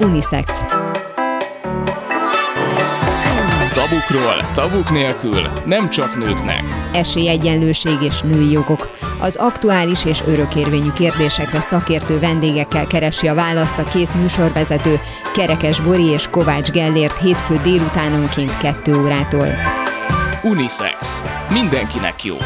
[0.00, 0.64] Unisex.
[3.74, 6.62] Tabukról, tabuk nélkül, nem csak nőknek.
[6.92, 8.86] Esélyegyenlőség és női jogok.
[9.20, 14.96] Az aktuális és örökérvényű kérdésekre szakértő vendégekkel keresi a választ a két műsorvezető,
[15.34, 19.48] Kerekes Bori és Kovács Gellért hétfő délutánonként 2 órától.
[20.42, 21.22] Unisex.
[21.50, 22.36] Mindenkinek jó.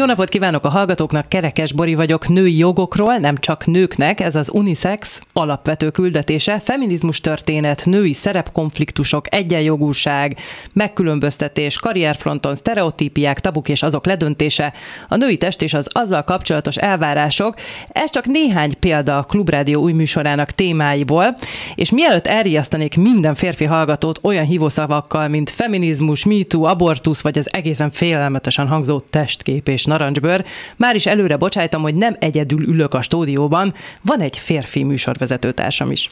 [0.00, 4.50] Jó napot kívánok a hallgatóknak, Kerekes Bori vagyok, női jogokról, nem csak nőknek, ez az
[4.52, 10.36] unisex alapvető küldetése, feminizmus történet, női szerepkonfliktusok, egyenjogúság,
[10.72, 14.72] megkülönböztetés, karrierfronton, sztereotípiák, tabuk és azok ledöntése,
[15.08, 17.54] a női test és az azzal kapcsolatos elvárások.
[17.88, 21.36] Ez csak néhány példa a Klubrádió új műsorának témáiból,
[21.74, 27.90] és mielőtt elriasztanék minden férfi hallgatót olyan hívószavakkal, mint feminizmus, MeToo, abortusz, vagy az egészen
[27.90, 30.44] félelmetesen hangzó testkép és narancsbőr.
[30.76, 36.08] Már is előre bocsájtam, hogy nem egyedül ülök a stúdióban, van egy férfi műsorvezetőtársam is.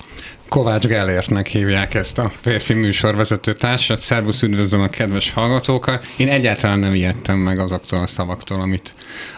[0.48, 4.00] Kovács Gellértnek hívják ezt a férfi műsorvezető társat.
[4.00, 6.06] Szervusz, üdvözlöm a kedves hallgatókat.
[6.16, 8.92] Én egyáltalán nem ijedtem meg azoktól a szavaktól, amit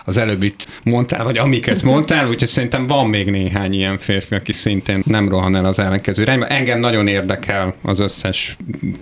[0.04, 4.52] az előbb itt mondtál, vagy amiket mondtál, úgyhogy szerintem van még néhány ilyen férfi, aki
[4.52, 6.46] szintén nem rohan el az ellenkező irányba.
[6.46, 8.56] Engem nagyon érdekel az összes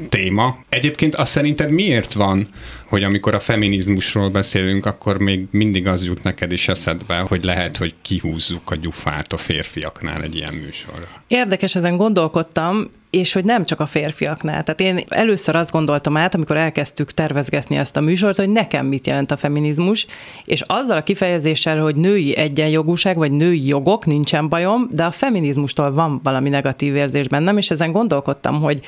[0.09, 0.59] téma.
[0.69, 2.49] Egyébként azt szerinted miért van,
[2.89, 7.77] hogy amikor a feminizmusról beszélünk, akkor még mindig az jut neked is eszedbe, hogy lehet,
[7.77, 11.09] hogy kihúzzuk a gyufát a férfiaknál egy ilyen műsorra.
[11.27, 14.63] Érdekes, ezen gondolkodtam, és hogy nem csak a férfiaknál.
[14.63, 19.07] Tehát én először azt gondoltam át, amikor elkezdtük tervezgetni ezt a műsort, hogy nekem mit
[19.07, 20.07] jelent a feminizmus,
[20.45, 25.93] és azzal a kifejezéssel, hogy női egyenjogúság, vagy női jogok, nincsen bajom, de a feminizmustól
[25.93, 28.81] van valami negatív érzés bennem, és ezen gondolkodtam, hogy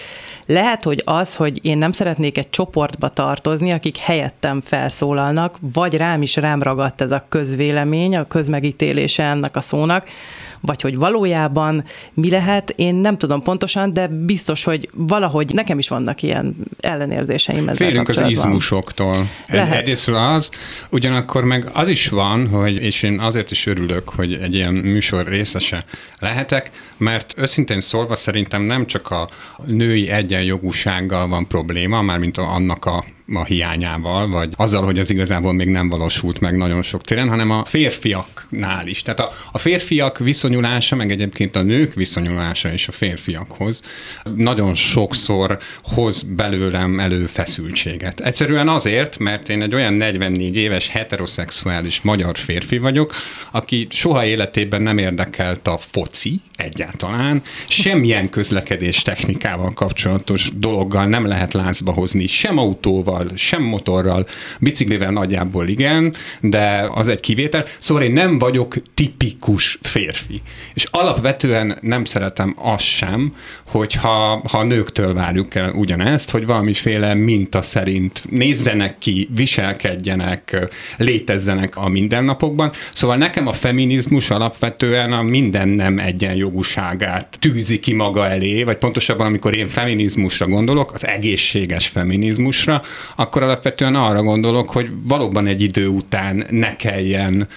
[0.46, 6.22] lehet, hogy az, hogy én nem szeretnék egy csoportba tartozni, akik helyettem felszólalnak, vagy rám
[6.22, 10.06] is rám ragadt ez a közvélemény, a közmegítélése ennek a szónak,
[10.60, 15.88] vagy hogy valójában mi lehet, én nem tudom pontosan, de biztos, hogy valahogy nekem is
[15.88, 19.28] vannak ilyen ellenérzéseim ezzel Félünk az izmusoktól.
[19.48, 19.80] Lehet.
[19.80, 20.50] Egyrésztről az,
[20.90, 25.26] ugyanakkor meg az is van, hogy, és én azért is örülök, hogy egy ilyen műsor
[25.26, 25.84] részese
[26.18, 29.28] lehetek, mert őszintén szólva szerintem nem csak a
[29.64, 33.04] női egyenjogúsággal van probléma, mármint annak a
[33.34, 37.50] a hiányával, vagy azzal, hogy ez igazából még nem valósult meg nagyon sok téren, hanem
[37.50, 39.02] a férfiaknál is.
[39.02, 43.82] Tehát a, a férfiak viszonyulása, meg egyébként a nők viszonyulása is a férfiakhoz
[44.36, 48.20] nagyon sokszor hoz belőlem elő feszültséget.
[48.20, 53.14] Egyszerűen azért, mert én egy olyan 44 éves heteroszexuális magyar férfi vagyok,
[53.50, 61.52] aki soha életében nem érdekelt a foci egyáltalán, semmilyen közlekedés technikával kapcsolatos dologgal nem lehet
[61.52, 64.26] lázba hozni, sem autóval, autóval, sem motorral,
[64.60, 67.64] biciklivel nagyjából igen, de az egy kivétel.
[67.78, 70.42] Szóval én nem vagyok tipikus férfi.
[70.74, 73.34] És alapvetően nem szeretem azt sem,
[73.66, 81.88] hogyha ha nőktől várjuk el ugyanezt, hogy valamiféle minta szerint nézzenek ki, viselkedjenek, létezzenek a
[81.88, 82.72] mindennapokban.
[82.92, 89.26] Szóval nekem a feminizmus alapvetően a minden nem egyenjogúságát tűzi ki maga elé, vagy pontosabban,
[89.26, 92.82] amikor én feminizmusra gondolok, az egészséges feminizmusra,
[93.16, 97.48] akkor alapvetően arra gondolok, hogy valóban egy idő után ne kelljen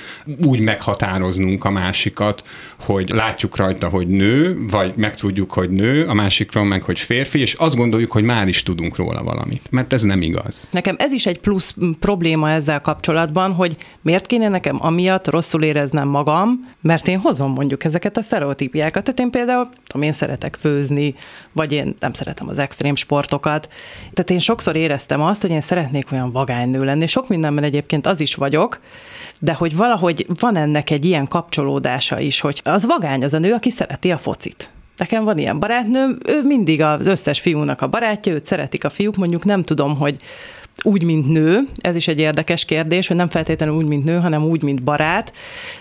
[0.46, 2.44] úgy meghatároznunk a másikat,
[2.80, 7.54] hogy látjuk rajta, hogy nő, vagy megtudjuk, hogy nő, a másikról meg, hogy férfi, és
[7.54, 9.62] azt gondoljuk, hogy már is tudunk róla valamit.
[9.70, 10.68] Mert ez nem igaz.
[10.72, 16.08] Nekem ez is egy plusz probléma ezzel kapcsolatban, hogy miért kéne nekem amiatt rosszul éreznem
[16.08, 19.04] magam, mert én hozom mondjuk ezeket a sztereotípiákat.
[19.04, 21.16] Tehát én például, tudom, én szeretek főzni,
[21.52, 23.70] vagy én nem szeretem az extrém sportokat.
[24.14, 27.08] Tehát én sokszor éreztem azt, hogy én szeretnék olyan vagánynő lenni.
[27.08, 28.80] Sok mindenben egyébként az is vagyok,
[29.40, 33.54] de hogy valahogy van ennek egy ilyen kapcsolódása is, hogy az vagány az a nő,
[33.54, 34.70] aki szereti a focit.
[34.98, 39.16] Nekem van ilyen barátnőm, ő mindig az összes fiúnak a barátja, őt szeretik a fiúk,
[39.16, 40.18] mondjuk nem tudom, hogy
[40.84, 44.44] úgy, mint nő, ez is egy érdekes kérdés, hogy nem feltétlenül úgy, mint nő, hanem
[44.44, 45.34] úgy, mint barát.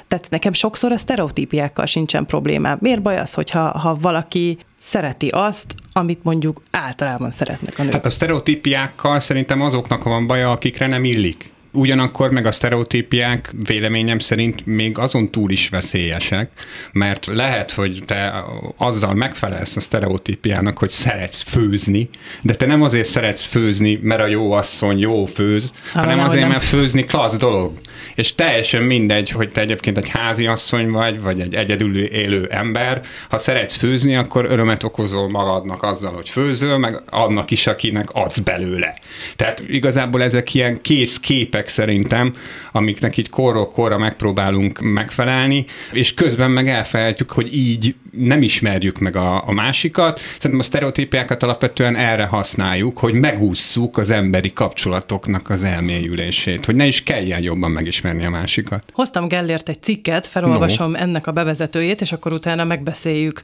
[0.09, 2.79] Tehát nekem sokszor a sztereotípiákkal sincsen problémám.
[2.81, 7.93] Miért baj az, hogyha ha valaki szereti azt, amit mondjuk általában szeretnek a nők?
[7.93, 11.53] Hát a sztereotípiákkal szerintem azoknak van baja, akikre nem illik.
[11.75, 16.51] Ugyanakkor meg a sztereotípiák véleményem szerint még azon túl is veszélyesek,
[16.93, 18.45] mert lehet, hogy te
[18.77, 22.09] azzal megfelelsz a sztereotípiának, hogy szeretsz főzni,
[22.43, 26.27] de te nem azért szeretsz főzni, mert a jó asszony jó főz, ha, hanem nem,
[26.27, 26.51] azért, nem.
[26.51, 27.81] mert főzni klassz dolog.
[28.15, 33.01] És teljesen mindegy, hogy te egyébként egy házi asszony vagy, vagy egy egyedül élő ember,
[33.29, 38.39] ha szeretsz főzni, akkor örömet okozol magadnak azzal, hogy főzöl, meg annak is, akinek adsz
[38.39, 38.95] belőle.
[39.37, 42.35] Tehát igazából ezek ilyen kész képek, szerepek szerintem,
[42.73, 49.17] amiknek így korról korra megpróbálunk megfelelni, és közben meg elfelejtjük, hogy így nem ismerjük meg
[49.17, 50.19] a, a másikat.
[50.19, 56.87] Szerintem a sztereotípiákat alapvetően erre használjuk, hogy megússzuk az emberi kapcsolatoknak az elmélyülését, hogy ne
[56.87, 58.83] is kelljen jobban megismerni a másikat.
[58.93, 60.99] Hoztam Gellért egy cikket, felolvasom no.
[60.99, 63.41] ennek a bevezetőjét, és akkor utána megbeszéljük.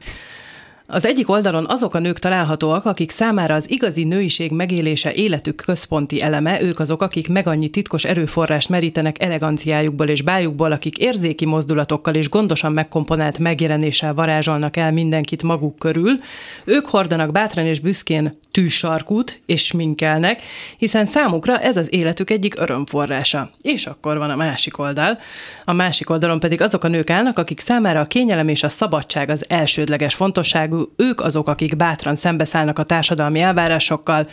[0.91, 6.21] Az egyik oldalon azok a nők találhatóak, akik számára az igazi nőiség megélése életük központi
[6.21, 12.15] eleme, ők azok, akik meg annyi titkos erőforrást merítenek eleganciájukból és bájukból, akik érzéki mozdulatokkal
[12.15, 16.19] és gondosan megkomponált megjelenéssel varázsolnak el mindenkit maguk körül.
[16.65, 20.41] Ők hordanak bátran és büszkén tűsarkút és sminkelnek,
[20.77, 23.51] hiszen számukra ez az életük egyik örömforrása.
[23.61, 25.17] És akkor van a másik oldal.
[25.65, 29.29] A másik oldalon pedig azok a nők állnak, akik számára a kényelem és a szabadság
[29.29, 34.29] az elsődleges fontosságú, ők azok, akik bátran szembeszállnak a társadalmi elvárásokkal,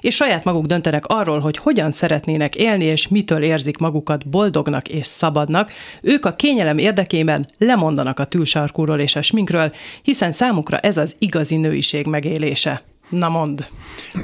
[0.00, 5.06] és saját maguk döntenek arról, hogy hogyan szeretnének élni, és mitől érzik magukat boldognak és
[5.06, 5.72] szabadnak.
[6.02, 11.56] Ők a kényelem érdekében lemondanak a tűsarkúról és a sminkről, hiszen számukra ez az igazi
[11.56, 12.82] nőiség megélése.
[13.10, 13.68] Na mond.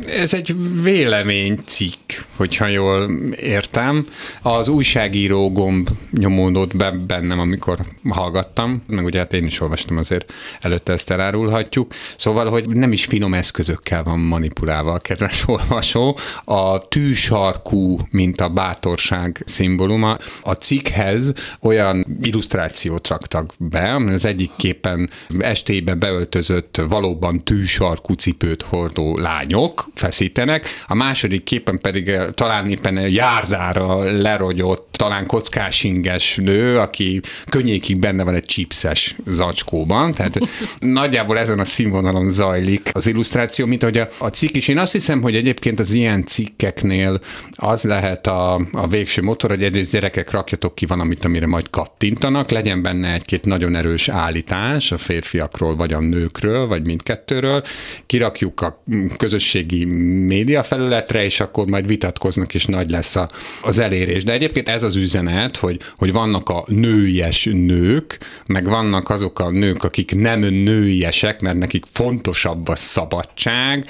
[0.06, 2.05] Ez egy véleménycikk,
[2.36, 4.04] hogyha jól értem.
[4.42, 7.78] Az újságíró gomb nyomódott be bennem, amikor
[8.08, 11.94] hallgattam, meg ugye hát én is olvastam azért, előtte ezt elárulhatjuk.
[12.16, 16.18] Szóval, hogy nem is finom eszközökkel van manipulálva a kedves olvasó.
[16.44, 20.16] A tűsarkú, mint a bátorság szimbóluma.
[20.42, 29.18] A cikkhez olyan illusztrációt raktak be, az egyik képen estébe beöltözött valóban tűsarkú cipőt hordó
[29.18, 37.20] lányok feszítenek, a második képen pedig eh, talán éppen járdára lerogyott, talán kockásinges nő, aki
[37.50, 40.38] könnyékig benne van egy chipses zacskóban, tehát
[40.80, 44.68] nagyjából ezen a színvonalon zajlik az illusztráció, mint hogy a, a cikk is.
[44.68, 47.20] Én azt hiszem, hogy egyébként az ilyen cikkeknél
[47.50, 52.50] az lehet a, a végső motor, hogy egyrészt gyerekek rakjatok ki valamit, amire majd kattintanak,
[52.50, 57.62] legyen benne egy-két nagyon erős állítás a férfiakról, vagy a nőkről, vagy mindkettőről,
[58.06, 58.82] kirakjuk a
[59.16, 59.84] közösségi
[60.24, 63.28] média felületre, és akkor majd vitatkoznak, és nagy lesz a,
[63.62, 64.24] az elérés.
[64.24, 69.50] De egyébként ez az üzenet, hogy, hogy vannak a nőies nők, meg vannak azok a
[69.50, 73.86] nők, akik nem nőiesek, mert nekik fontosabb a szabadság.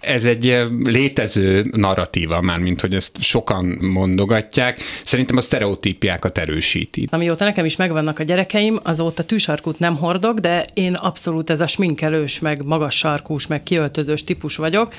[0.00, 4.80] Ez egy eh, létező narratíva már, mint hogy ezt sokan mondogatják.
[5.04, 7.08] Szerintem a sztereotípiákat erősíti.
[7.10, 11.66] Amióta nekem is megvannak a gyerekeim, azóta tűsarkút nem hordok, de én abszolút ez a
[11.66, 14.92] sminkelős, meg magas sarkús, meg kiöltözős típus vagyok.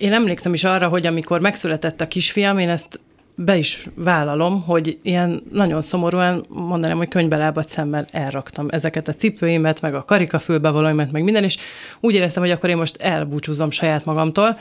[0.00, 3.00] Én emlékszem is arra, hogy amikor megszületett a kisfiam, én ezt
[3.34, 9.80] be is vállalom, hogy ilyen nagyon szomorúan mondanám, hogy könybelábat szemmel elraktam ezeket a cipőimet,
[9.80, 11.56] meg a karikafülbevalóimat, meg minden, és
[12.00, 14.58] úgy éreztem, hogy akkor én most elbúcsúzom saját magamtól.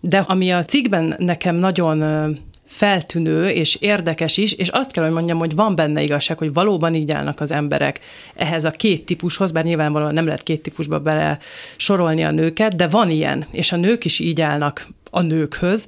[0.00, 1.98] De ami a cikkben nekem nagyon
[2.80, 6.94] feltűnő és érdekes is, és azt kell, hogy mondjam, hogy van benne igazság, hogy valóban
[6.94, 8.00] így állnak az emberek
[8.34, 11.38] ehhez a két típushoz, bár nyilvánvalóan nem lehet két típusba bele
[11.76, 15.86] sorolni a nőket, de van ilyen, és a nők is így állnak a nőkhöz,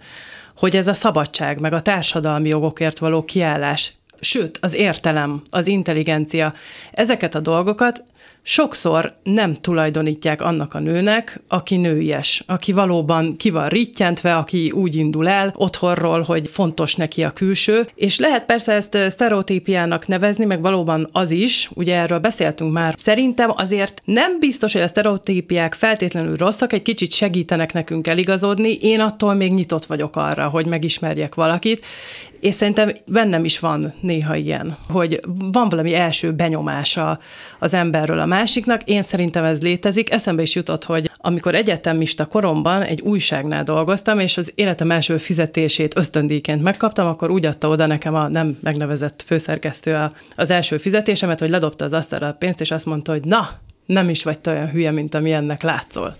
[0.56, 6.55] hogy ez a szabadság, meg a társadalmi jogokért való kiállás, sőt, az értelem, az intelligencia,
[6.91, 8.05] ezeket a dolgokat
[8.43, 14.94] sokszor nem tulajdonítják annak a nőnek, aki nőies, aki valóban ki van rittyentve, aki úgy
[14.94, 20.61] indul el otthonról, hogy fontos neki a külső, és lehet persze ezt sztereotípiának nevezni, meg
[20.61, 22.94] valóban az is, ugye erről beszéltünk már.
[22.99, 29.01] Szerintem azért nem biztos, hogy a sztereotípiák feltétlenül rosszak, egy kicsit segítenek nekünk eligazodni, én
[29.01, 31.84] attól még nyitott vagyok arra, hogy megismerjek valakit,
[32.43, 35.20] és szerintem bennem is van néha ilyen, hogy
[35.53, 37.19] van valami első benyomása
[37.58, 38.82] az emberről a másiknak.
[38.84, 40.13] Én szerintem ez létezik.
[40.13, 45.96] Eszembe is jutott, hogy amikor egyetemista koromban egy újságnál dolgoztam, és az életem első fizetését
[45.96, 49.99] ösztöndíjként megkaptam, akkor úgy adta oda nekem a nem megnevezett főszerkesztő
[50.37, 53.49] az első fizetésemet, hogy ledobta az asztalra a pénzt, és azt mondta, hogy na,
[53.87, 56.17] nem is vagy olyan hülye, mint ami ennek látszol.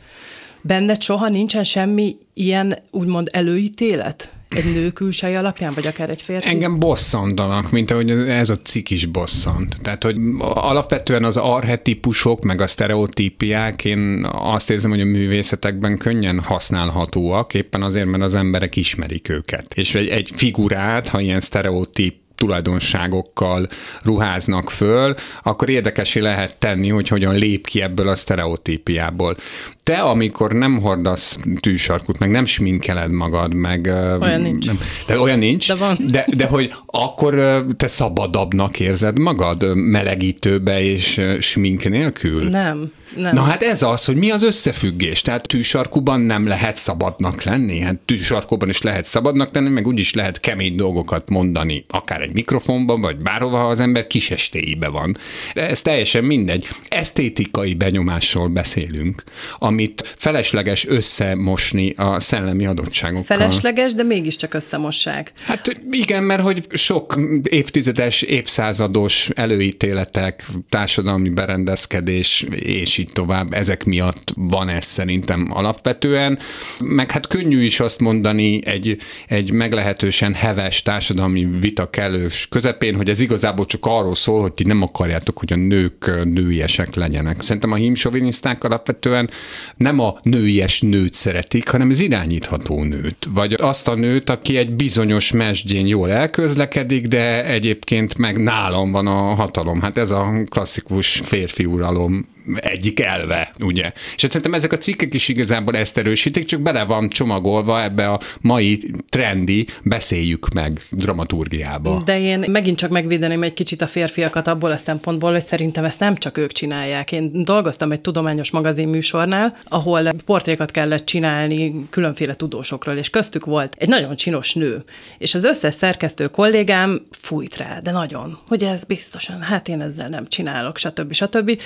[0.63, 4.31] Benned soha nincsen semmi ilyen úgymond előítélet?
[4.55, 6.49] egy nő külsej alapján, vagy akár egy férfi?
[6.49, 9.77] Engem bosszantanak, mint ahogy ez a cikk is bosszant.
[9.83, 16.41] Tehát, hogy alapvetően az arhetipusok, meg a sztereotípiák, én azt érzem, hogy a művészetekben könnyen
[16.41, 19.75] használhatóak, éppen azért, mert az emberek ismerik őket.
[19.75, 23.69] És egy, egy figurát, ha ilyen sztereotíp tulajdonságokkal
[24.03, 29.37] ruháznak föl, akkor érdekesé lehet tenni, hogy hogyan lép ki ebből a sztereotípiából.
[29.83, 33.87] Te, amikor nem hordasz tűsarkut, meg nem sminkeled magad, meg...
[34.21, 34.67] Olyan nincs.
[34.67, 35.99] Nem, de olyan nincs, de, van.
[36.07, 42.49] de, de hogy akkor te szabadabbnak érzed magad melegítőbe és smink nélkül?
[42.49, 42.93] Nem.
[43.17, 43.35] Nem.
[43.35, 45.21] Na hát ez az, hogy mi az összefüggés.
[45.21, 47.81] Tehát tűsarkuban nem lehet szabadnak lenni.
[47.81, 53.01] Hát tűsarkuban is lehet szabadnak lenni, meg úgyis lehet kemény dolgokat mondani, akár egy mikrofonban,
[53.01, 55.17] vagy bárhova, ha az ember estéibe van.
[55.55, 56.69] De ez teljesen mindegy.
[56.89, 59.23] Esztétikai benyomásról beszélünk,
[59.59, 63.37] amit felesleges összemosni a szellemi adottságokkal.
[63.37, 65.33] Felesleges, de mégiscsak összemosság.
[65.43, 74.33] Hát igen, mert hogy sok évtizedes, évszázados előítéletek, társadalmi berendezkedés, és így tovább, ezek miatt
[74.37, 76.39] van ez szerintem alapvetően.
[76.81, 78.97] Meg hát könnyű is azt mondani egy,
[79.29, 84.65] egy meglehetősen heves társadalmi vita kellős közepén, hogy ez igazából csak arról szól, hogy ti
[84.65, 87.43] nem akarjátok, hogy a nők nőiesek legyenek.
[87.43, 89.31] Szerintem a hímsoviniszták alapvetően
[89.77, 94.71] nem a nőies nőt szeretik, hanem az irányítható nőt, vagy azt a nőt, aki egy
[94.71, 99.81] bizonyos mesdjén jól elközlekedik, de egyébként meg nálam van a hatalom.
[99.81, 102.27] Hát ez a klasszikus férfi uralom
[102.57, 103.93] egyik elve, ugye?
[104.15, 108.09] És hát szerintem ezek a cikkek is igazából ezt erősítik, csak bele van csomagolva ebbe
[108.09, 112.03] a mai trendi beszéljük meg dramaturgiába.
[112.05, 116.01] De én megint csak megvédeném egy kicsit a férfiakat abból a szempontból, hogy szerintem ezt
[116.01, 117.13] nem csak ők csinálják.
[117.13, 123.75] Én dolgoztam egy tudományos magazin műsornál, ahol portrékat kellett csinálni különféle tudósokról, és köztük volt
[123.79, 124.85] egy nagyon csinos nő.
[125.19, 130.09] És az összes szerkesztő kollégám fújt rá, de nagyon, hogy ez biztosan, hát én ezzel
[130.09, 131.13] nem csinálok, stb.
[131.13, 131.61] stb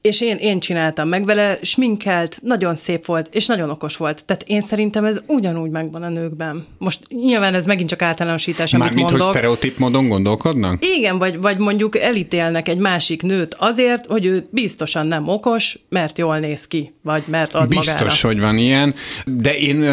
[0.00, 4.24] és én, én csináltam meg vele, sminkelt, nagyon szép volt, és nagyon okos volt.
[4.24, 6.66] Tehát én szerintem ez ugyanúgy megvan a nőkben.
[6.78, 9.26] Most nyilván ez megint csak általánosítás, amit Mármint, mondok.
[9.26, 10.84] hogy sztereotíp módon gondolkodnak?
[10.96, 16.18] Igen, vagy, vagy mondjuk elítélnek egy másik nőt azért, hogy ő biztosan nem okos, mert
[16.18, 18.14] jól néz ki, vagy mert ad Biztos, magára.
[18.22, 18.94] hogy van ilyen,
[19.24, 19.84] de én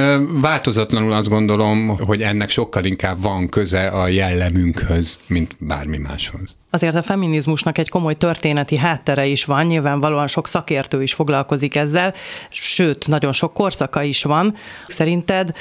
[0.41, 6.56] változatlanul azt gondolom, hogy ennek sokkal inkább van köze a jellemünkhöz, mint bármi máshoz.
[6.69, 12.13] Azért a feminizmusnak egy komoly történeti háttere is van, nyilvánvalóan sok szakértő is foglalkozik ezzel,
[12.49, 14.53] sőt, nagyon sok korszaka is van.
[14.87, 15.55] Szerinted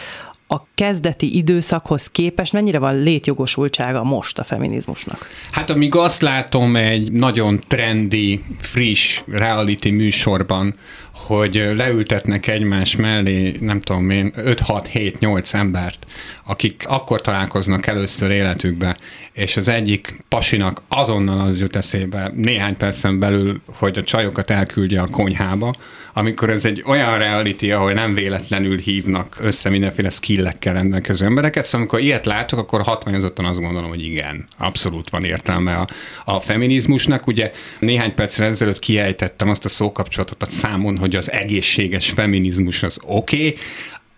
[0.48, 5.28] a kezdeti időszakhoz képest mennyire van létjogosultsága most a feminizmusnak?
[5.50, 10.74] Hát amíg azt látom egy nagyon trendi, friss reality műsorban,
[11.12, 16.06] hogy leültetnek egymás mellé, nem tudom én, 5-6-7-8 embert,
[16.44, 18.96] akik akkor találkoznak először életükbe,
[19.32, 25.00] és az egyik pasinak azonnal az jut eszébe néhány percen belül, hogy a csajokat elküldje
[25.00, 25.74] a konyhába,
[26.12, 31.80] amikor ez egy olyan reality, ahol nem véletlenül hívnak össze mindenféle skillekkel rendelkező embereket, szóval
[31.80, 35.86] amikor ilyet látok, akkor hatványozottan azt gondolom, hogy igen, abszolút van értelme a,
[36.24, 37.26] a feminizmusnak.
[37.26, 42.98] Ugye néhány percre ezelőtt kiejtettem azt a szókapcsolatot a számon, hogy az egészséges feminizmus az
[43.04, 43.56] oké, okay,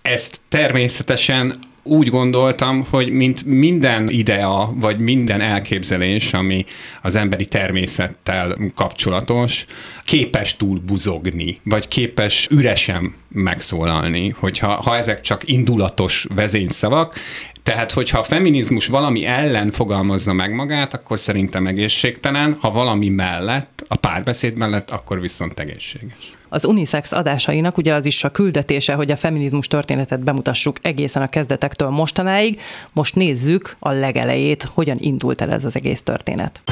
[0.03, 1.59] ezt természetesen
[1.89, 6.65] úgy gondoltam, hogy mint minden idea, vagy minden elképzelés, ami
[7.03, 9.65] az emberi természettel kapcsolatos,
[10.05, 17.15] képes túl buzogni, vagy képes üresen megszólalni, hogyha ha ezek csak indulatos vezényszavak,
[17.63, 23.85] tehát, hogyha a feminizmus valami ellen fogalmazza meg magát, akkor szerintem egészségtelen, ha valami mellett,
[23.89, 26.33] a párbeszéd mellett, akkor viszont egészséges.
[26.49, 31.29] Az unisex adásainak ugye az is a küldetése, hogy a feminizmus történetet bemutassuk egészen a
[31.29, 32.61] kezdetektől mostanáig.
[32.93, 36.63] Most nézzük a legelejét, hogyan indult el ez az egész történet.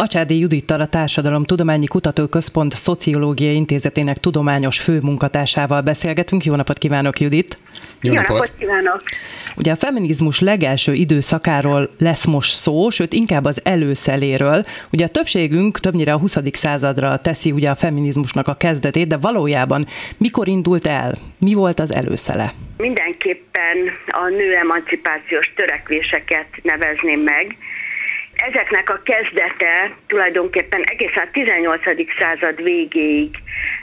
[0.00, 6.44] Acsádi Judittal a Társadalom Tudományi Kutatóközpont Szociológiai Intézetének tudományos főmunkatársával beszélgetünk.
[6.44, 7.58] Jó napot kívánok, Judit!
[8.00, 9.00] Jó, Jó napot kívánok!
[9.56, 14.64] Ugye a feminizmus legelső időszakáról lesz most szó, sőt inkább az előszeléről.
[14.92, 16.36] Ugye a többségünk többnyire a 20.
[16.52, 19.84] századra teszi ugye a feminizmusnak a kezdetét, de valójában
[20.16, 21.14] mikor indult el?
[21.38, 22.52] Mi volt az előszele?
[22.76, 23.76] Mindenképpen
[24.06, 27.56] a nő emancipációs törekvéseket nevezném meg,
[28.46, 31.82] ezeknek a kezdete tulajdonképpen egészen a 18.
[32.18, 33.30] század végéig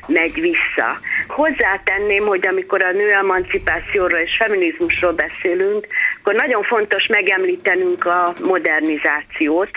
[0.07, 0.99] megy vissza.
[1.27, 5.87] Hozzátenném, hogy amikor a nő emancipációról és feminizmusról beszélünk,
[6.19, 9.69] akkor nagyon fontos megemlítenünk a modernizációt,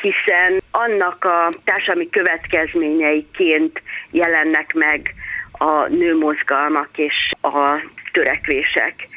[0.00, 5.14] hiszen annak a társadalmi következményeiként jelennek meg
[5.52, 7.82] a nőmozgalmak és a
[8.12, 9.08] törekvések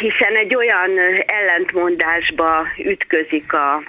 [0.00, 0.90] hiszen egy olyan
[1.26, 3.82] ellentmondásba ütközik a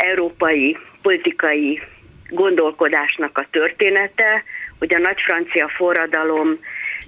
[0.00, 1.82] európai politikai
[2.28, 4.44] gondolkodásnak a története,
[4.78, 6.58] hogy a nagy francia forradalom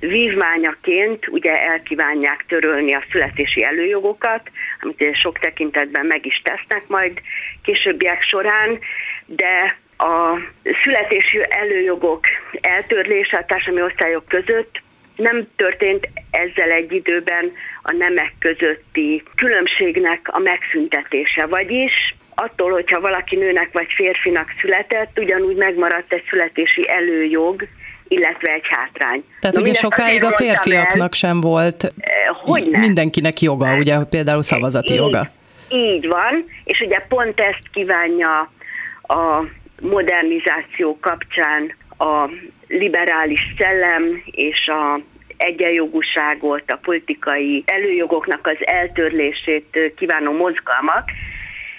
[0.01, 7.21] vívmányaként ugye elkívánják törölni a születési előjogokat, amit sok tekintetben meg is tesznek majd
[7.63, 8.79] későbbiek során,
[9.27, 10.39] de a
[10.83, 12.25] születési előjogok
[12.61, 14.81] eltörlése a társadalmi osztályok között
[15.17, 23.37] nem történt ezzel egy időben a nemek közötti különbségnek a megszüntetése, vagyis attól, hogyha valaki
[23.37, 27.67] nőnek vagy férfinak született, ugyanúgy megmaradt egy születési előjog,
[28.09, 29.25] illetve egy hátrány.
[29.41, 31.93] Tehát Na, ugye sokáig a férfiaknak el, sem volt eh,
[32.43, 35.21] hogy mindenkinek joga, ugye például szavazati így, joga.
[35.69, 38.53] Így van, és ugye pont ezt kívánja
[39.03, 39.45] a
[39.81, 42.31] modernizáció kapcsán a
[42.69, 45.01] liberális szellem és a
[45.37, 51.11] egyenjogúságot, a politikai előjogoknak az eltörlését kívánó mozgalmak.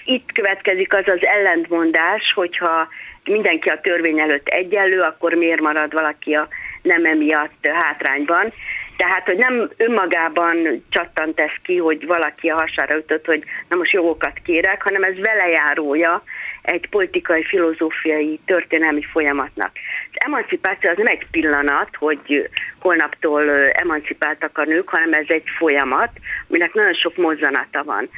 [0.04, 2.88] Itt következik az az ellentmondás, hogyha
[3.24, 6.48] mindenki a törvény előtt egyenlő, akkor miért marad valaki a
[6.82, 8.52] nem emiatt hátrányban.
[8.96, 13.92] Tehát, hogy nem önmagában csattant ez ki, hogy valaki a hasára ütött, hogy na most
[13.92, 16.22] jogokat kérek, hanem ez velejárója
[16.62, 19.70] egy politikai, filozófiai, történelmi folyamatnak.
[20.12, 26.10] Az emancipáció az nem egy pillanat, hogy holnaptól emancipáltak a nők, hanem ez egy folyamat,
[26.48, 28.08] aminek nagyon sok mozzanata van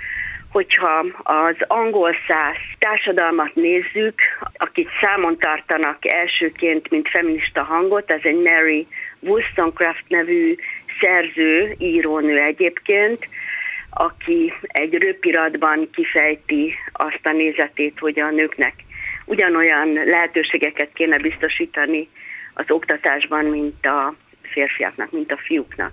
[0.56, 4.14] hogyha az angol száz társadalmat nézzük,
[4.56, 8.86] akit számon tartanak elsőként, mint feminista hangot, ez egy Mary
[9.20, 10.56] Wollstonecraft nevű
[11.00, 13.28] szerző, írónő egyébként,
[13.90, 18.74] aki egy röpiratban kifejti azt a nézetét, hogy a nőknek
[19.24, 22.08] ugyanolyan lehetőségeket kéne biztosítani
[22.54, 25.92] az oktatásban, mint a férfiaknak, mint a fiúknak.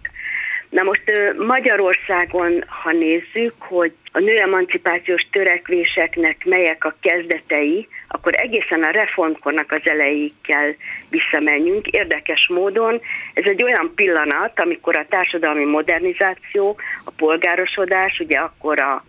[0.74, 1.04] Na most
[1.38, 9.82] Magyarországon, ha nézzük, hogy a nőemancipációs törekvéseknek melyek a kezdetei, akkor egészen a reformkornak az
[9.84, 10.74] elejéig kell
[11.10, 11.88] visszamenjünk.
[11.88, 13.02] Érdekes módon
[13.34, 19.04] ez egy olyan pillanat, amikor a társadalmi modernizáció, a polgárosodás, ugye akkor a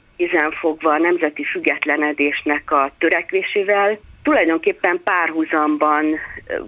[0.60, 6.18] fogva a nemzeti függetlenedésnek a törekvésével tulajdonképpen párhuzamban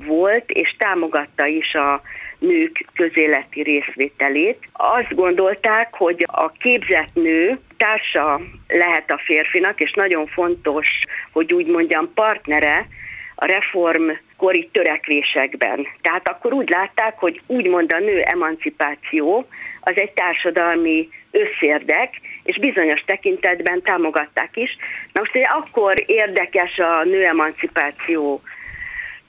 [0.07, 2.03] volt, és támogatta is a
[2.39, 4.59] nők közéleti részvételét.
[4.73, 10.87] Azt gondolták, hogy a képzett nő társa lehet a férfinak, és nagyon fontos,
[11.33, 12.87] hogy úgy mondjam, partnere
[13.35, 15.87] a reformkori törekvésekben.
[16.01, 19.49] Tehát akkor úgy látták, hogy úgymond a nő emancipáció
[19.81, 24.77] az egy társadalmi összérdek, és bizonyos tekintetben támogatták is.
[25.13, 28.43] Na most ugye akkor érdekes a nő emancipáció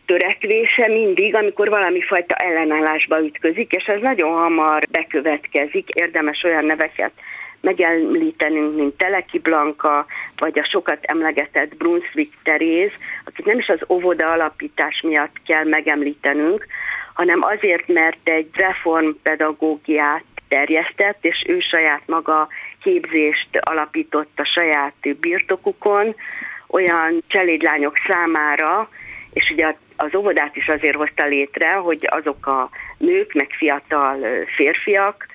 [0.07, 7.11] törekvése mindig, amikor valami fajta ellenállásba ütközik, és ez nagyon hamar bekövetkezik, érdemes olyan neveket
[7.61, 10.05] megemlítenünk, mint Teleki Blanka,
[10.37, 12.91] vagy a sokat emlegetett Brunswick Teréz,
[13.25, 16.65] akit nem is az óvoda alapítás miatt kell megemlítenünk,
[17.13, 22.47] hanem azért, mert egy reformpedagógiát terjesztett, és ő saját maga
[22.83, 26.15] képzést alapított a saját birtokukon,
[26.67, 28.89] olyan cselédlányok számára,
[29.33, 35.25] és ugye az óvodát is azért hozta létre, hogy azok a nők, meg fiatal férfiak,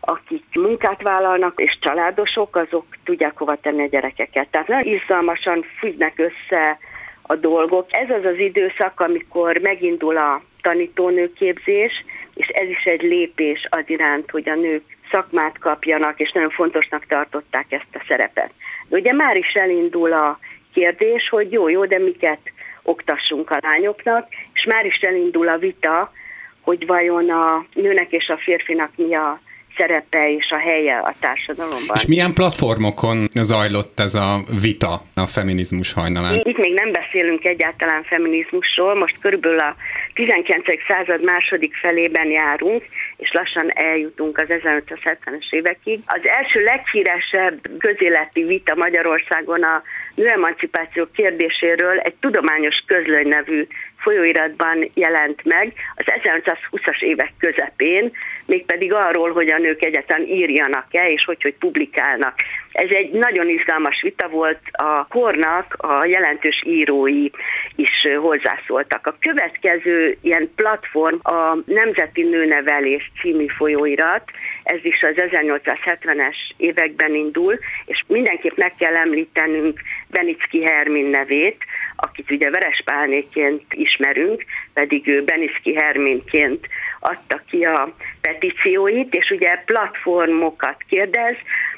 [0.00, 4.48] akik munkát vállalnak és családosok, azok tudják hova tenni a gyerekeket.
[4.48, 6.78] Tehát nagyon izgalmasan függnek össze
[7.22, 7.86] a dolgok.
[7.90, 14.30] Ez az az időszak, amikor megindul a tanítónőképzés, és ez is egy lépés az iránt,
[14.30, 18.50] hogy a nők szakmát kapjanak, és nagyon fontosnak tartották ezt a szerepet.
[18.88, 20.38] De ugye már is elindul a
[20.74, 22.38] kérdés, hogy jó, jó, de miket
[22.86, 26.12] oktassunk a lányoknak, és már is elindul a vita,
[26.60, 29.38] hogy vajon a nőnek és a férfinak mi a
[29.76, 31.96] szerepe és a helye a társadalomban.
[31.96, 36.40] És milyen platformokon zajlott ez a vita a feminizmus hajnalán?
[36.44, 39.76] Itt még nem beszélünk egyáltalán feminizmusról, most körülbelül a
[40.16, 40.64] 19.
[40.88, 42.82] század második felében járunk,
[43.16, 46.00] és lassan eljutunk az 1570-es évekig.
[46.06, 49.82] Az első leghíresebb közéleti vita Magyarországon a
[50.14, 53.66] nőemancipáció kérdéséről egy tudományos közlöny nevű
[54.06, 58.12] folyóiratban jelent meg az 1920-as évek közepén,
[58.44, 62.34] mégpedig arról, hogy a nők egyetlen írjanak-e, és hogy, hogy publikálnak.
[62.72, 67.30] Ez egy nagyon izgalmas vita volt, a kornak a jelentős írói
[67.76, 69.06] is hozzászóltak.
[69.06, 74.30] A következő ilyen platform a Nemzeti Nőnevelés című folyóirat,
[74.62, 81.64] ez is az 1870-es években indul, és mindenképp meg kell említenünk Benicki Hermin nevét,
[81.96, 86.66] akit ugye Verespálnéként ismerünk, pedig ő Beniszki Herminként
[87.00, 91.36] adta ki a petícióit, és ugye platformokat kérdez,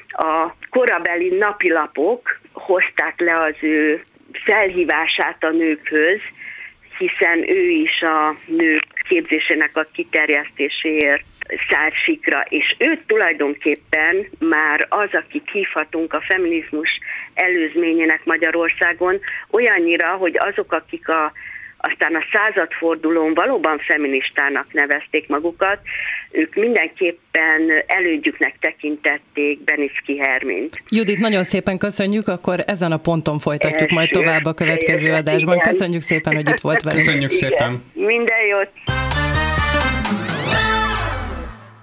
[0.09, 4.03] a korabeli napilapok hozták le az ő
[4.33, 6.21] felhívását a nőkhöz,
[6.99, 11.25] hiszen ő is a nők képzésének a kiterjesztéséért
[11.71, 16.91] szársikra, és ő tulajdonképpen már az, akit hívhatunk a feminizmus
[17.35, 21.33] előzményének Magyarországon, olyannyira, hogy azok, akik a
[21.79, 25.79] aztán a századfordulón valóban feministának nevezték magukat,
[26.31, 30.83] ők mindenképpen elődjüknek tekintették Beniszki Hermint.
[30.89, 35.55] Judit, nagyon szépen köszönjük, akkor ezen a ponton folytatjuk Első, majd tovább a következő adásban.
[35.55, 35.71] Igen.
[35.71, 37.05] Köszönjük szépen, hogy itt volt velünk.
[37.05, 37.83] Köszönjük szépen.
[37.95, 38.07] Igen.
[38.07, 38.71] Minden jót.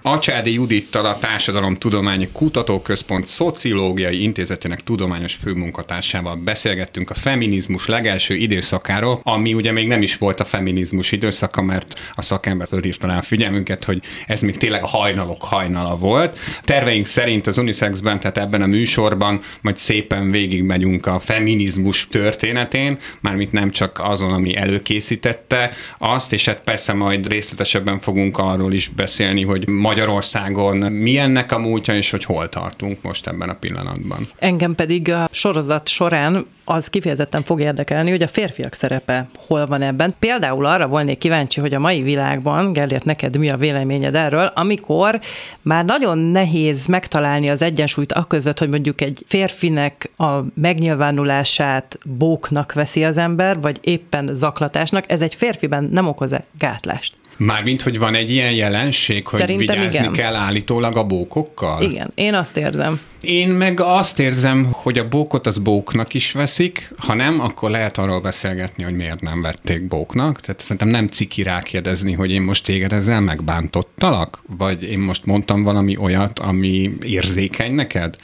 [0.08, 9.54] Acsádi Judittal a Társadalomtudományi Kutatóközpont Szociológiai Intézetének tudományos főmunkatársával beszélgettünk a feminizmus legelső időszakáról, ami
[9.54, 13.84] ugye még nem is volt a feminizmus időszaka, mert a szakember fölhívta rá a figyelmünket,
[13.84, 16.38] hogy ez még tényleg a hajnalok hajnala volt.
[16.62, 23.52] Terveink szerint az Unisexben, tehát ebben a műsorban majd szépen végigmegyünk a feminizmus történetén, mármint
[23.52, 29.42] nem csak azon, ami előkészítette azt, és hát persze majd részletesebben fogunk arról is beszélni,
[29.42, 34.28] hogy majd Magyarországon mi ennek a múltja, és hogy hol tartunk most ebben a pillanatban.
[34.38, 39.82] Engem pedig a sorozat során az kifejezetten fog érdekelni, hogy a férfiak szerepe hol van
[39.82, 40.14] ebben.
[40.18, 45.20] Például arra volnék kíváncsi, hogy a mai világban, Gellért, neked mi a véleményed erről, amikor
[45.62, 52.72] már nagyon nehéz megtalálni az egyensúlyt a között, hogy mondjuk egy férfinek a megnyilvánulását bóknak
[52.72, 57.14] veszi az ember, vagy éppen zaklatásnak, ez egy férfiben nem okoz-e gátlást?
[57.36, 60.12] Mármint, hogy van egy ilyen jelenség, hogy Szerintem vigyázni igen.
[60.12, 61.82] kell állítólag a bókokkal?
[61.82, 63.00] Igen, én azt érzem.
[63.26, 67.98] Én meg azt érzem, hogy a bókot az bóknak is veszik, ha nem, akkor lehet
[67.98, 70.40] arról beszélgetni, hogy miért nem vették bóknak.
[70.40, 75.62] Tehát szerintem nem ciki rákérdezni, hogy én most téged ezzel megbántottalak, vagy én most mondtam
[75.62, 78.16] valami olyat, ami érzékeny neked.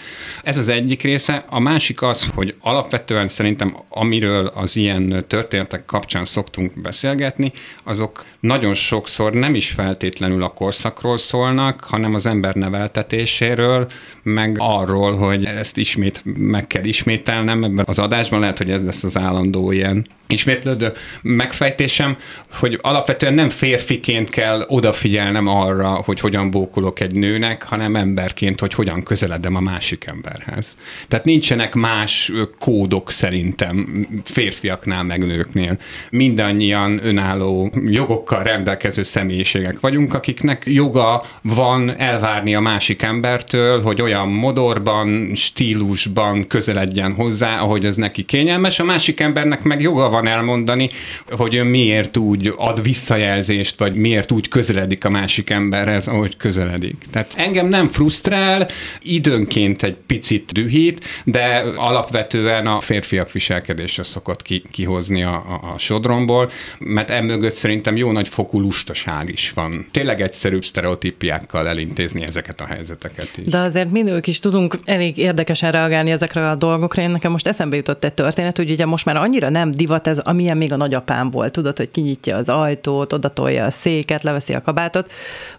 [0.43, 1.45] Ez az egyik része.
[1.49, 7.53] A másik az, hogy alapvetően szerintem amiről az ilyen történetek kapcsán szoktunk beszélgetni,
[7.85, 13.91] azok nagyon sokszor nem is feltétlenül a korszakról szólnak, hanem az ember neveltetéséről,
[14.23, 18.85] meg arról, arról, hogy ezt ismét meg kell ismételnem ebben az adásban, lehet, hogy ez
[18.85, 20.93] lesz az állandó ilyen ismétlődő
[21.23, 22.17] megfejtésem,
[22.53, 28.75] hogy alapvetően nem férfiként kell odafigyelnem arra, hogy hogyan bókolok egy nőnek, hanem emberként, hogy
[28.75, 30.77] hogyan közeledem a másik emberhez.
[31.09, 35.79] Tehát nincsenek más kódok szerintem férfiaknál meg nőknél.
[36.11, 44.29] Mindannyian önálló jogokkal rendelkező személyiségek vagyunk, akiknek joga van elvárni a másik embertől, hogy olyan
[44.29, 50.33] modorban, stílusban közeledjen hozzá, ahogy ez neki kényelmes, a másik embernek meg joga van van
[50.33, 50.91] elmondani,
[51.31, 56.97] hogy ön miért úgy ad visszajelzést, vagy miért úgy közeledik a másik emberhez, ahogy közeledik.
[57.11, 58.69] Tehát engem nem frusztrál,
[59.03, 65.79] időnként egy picit dühít, de alapvetően a férfiak viselkedése szokott ki, kihozni a, a, a
[65.79, 69.87] sodromból, mert emögött szerintem jó nagy fokú lustaság is van.
[69.91, 73.45] Tényleg egyszerűbb sztereotípiákkal elintézni ezeket a helyzeteket is.
[73.45, 77.03] De azért mi nők is tudunk elég érdekesen reagálni ezekre a dolgokra.
[77.03, 80.19] Én nekem most eszembe jutott egy történet, hogy ugye most már annyira nem divat ez,
[80.19, 84.63] amilyen még a nagyapám volt, tudod, hogy kinyitja az ajtót, odatolja a széket, leveszi a
[84.63, 85.11] kabátot.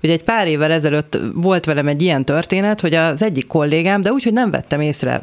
[0.03, 4.11] Ugye egy pár évvel ezelőtt volt velem egy ilyen történet, hogy az egyik kollégám, de
[4.11, 5.21] úgy, hogy nem vettem észre,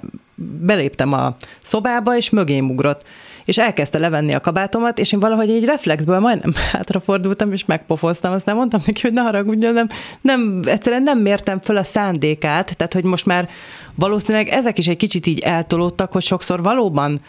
[0.61, 3.04] beléptem a szobába, és mögém ugrott.
[3.44, 8.54] És elkezdte levenni a kabátomat, és én valahogy egy reflexből majdnem hátrafordultam, és megpofoztam, aztán
[8.54, 9.88] mondtam neki, hogy ne haragudjon, nem,
[10.20, 13.48] nem, egyszerűen nem mértem föl a szándékát, tehát hogy most már
[13.94, 17.20] valószínűleg ezek is egy kicsit így eltolódtak, hogy sokszor valóban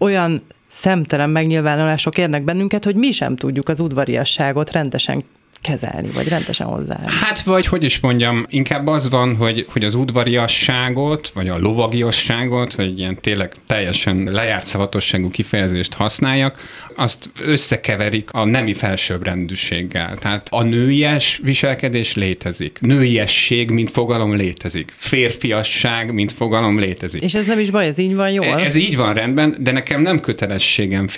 [0.00, 5.24] olyan szemtelen megnyilvánulások érnek bennünket, hogy mi sem tudjuk az udvariasságot rendesen
[5.62, 6.98] kezelni, vagy rendesen hozzá.
[7.06, 12.74] Hát, vagy hogy is mondjam, inkább az van, hogy, hogy az udvariasságot, vagy a lovagiasságot,
[12.74, 16.58] vagy ilyen tényleg teljesen lejárt szavatosságú kifejezést használjak,
[16.96, 20.16] azt összekeverik a nemi felsőbbrendűséggel.
[20.16, 22.78] Tehát a nőies viselkedés létezik.
[22.80, 24.92] Nőiesség, mint fogalom létezik.
[24.96, 27.22] Férfiasság, mint fogalom létezik.
[27.22, 28.60] És ez nem is baj, ez így van jól?
[28.60, 31.08] Ez így van rendben, de nekem nem kötelességem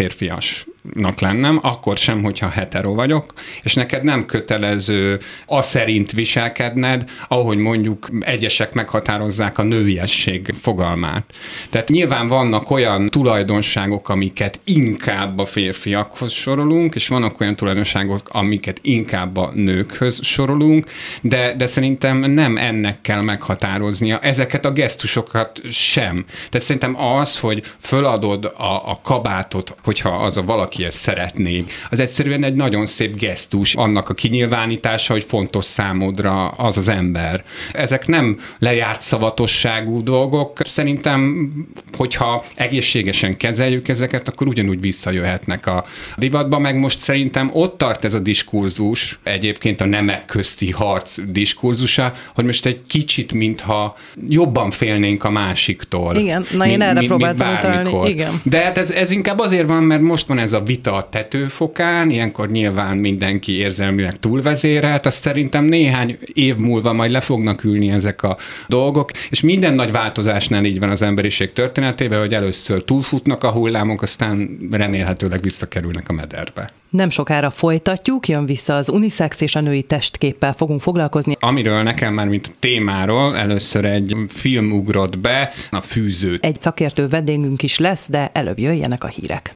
[0.83, 7.59] férfiasnak lennem, akkor sem, hogyha hetero vagyok, és neked nem kötelező a szerint viselkedned, ahogy
[7.59, 11.25] mondjuk egyesek meghatározzák a nőiesség fogalmát.
[11.71, 18.79] Tehát nyilván vannak olyan tulajdonságok, amiket inkább a férfiakhoz sorolunk, és vannak olyan tulajdonságok, amiket
[18.83, 20.91] inkább a nőkhöz sorolunk,
[21.21, 26.25] de, de szerintem nem ennek kell meghatároznia ezeket a gesztusokat sem.
[26.51, 32.01] Tehát szerintem az, hogy föladod a, a kabátot, hogyha az a valaki ezt szeretné, az
[32.01, 37.45] egyszerűen egy nagyon szép gesztus annak a kinyilvánítása, hogy fontos számodra az az ember.
[37.73, 40.59] Ezek nem lejárt szavatosságú dolgok.
[40.65, 41.51] Szerintem,
[41.97, 45.85] hogyha egészségesen kezeljük ezeket, akkor ugyanúgy visszajöhetnek a
[46.17, 52.13] divatba, meg most szerintem ott tart ez a diskurzus, egyébként a nemek közti harc diskurzusa,
[52.35, 53.97] hogy most egy kicsit, mintha
[54.29, 56.17] jobban félnénk a másiktól.
[56.17, 58.11] Igen, na én erre mint, próbáltam utalni.
[58.11, 58.41] Igen.
[58.43, 61.09] De hát ez, ez inkább azért van, mert most van ez a a vita a
[61.09, 67.91] tetőfokán, ilyenkor nyilván mindenki érzelmileg túlvezérelt, azt szerintem néhány év múlva majd le fognak ülni
[67.91, 68.37] ezek a
[68.69, 74.03] dolgok, és minden nagy változásnál így van az emberiség történetében, hogy először túlfutnak a hullámok,
[74.03, 76.73] aztán remélhetőleg visszakerülnek a mederbe.
[76.91, 81.37] Nem sokára folytatjuk, jön vissza az unisex és a női testképpel fogunk foglalkozni.
[81.41, 86.39] Amiről nekem már, mint témáról, először egy film ugrott be, a fűző.
[86.41, 89.53] Egy szakértő vendégünk is lesz, de előbb jöjjenek a hírek.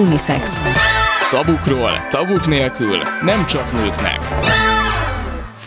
[0.00, 0.60] Unisex.
[1.30, 4.18] Tabukról, tabuk nélkül, nem csak nőknek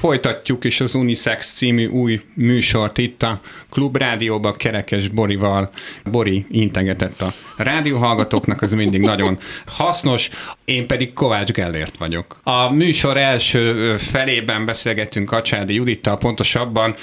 [0.03, 3.39] folytatjuk is az Unisex című új műsort itt a
[3.69, 5.69] Klubrádióban Kerekes Borival.
[6.05, 10.29] Bori integetett a rádióhallgatóknak, ez mindig nagyon hasznos.
[10.65, 12.39] Én pedig Kovács Gellért vagyok.
[12.43, 16.95] A műsor első felében beszélgettünk Acsádi Judittal, pontosabban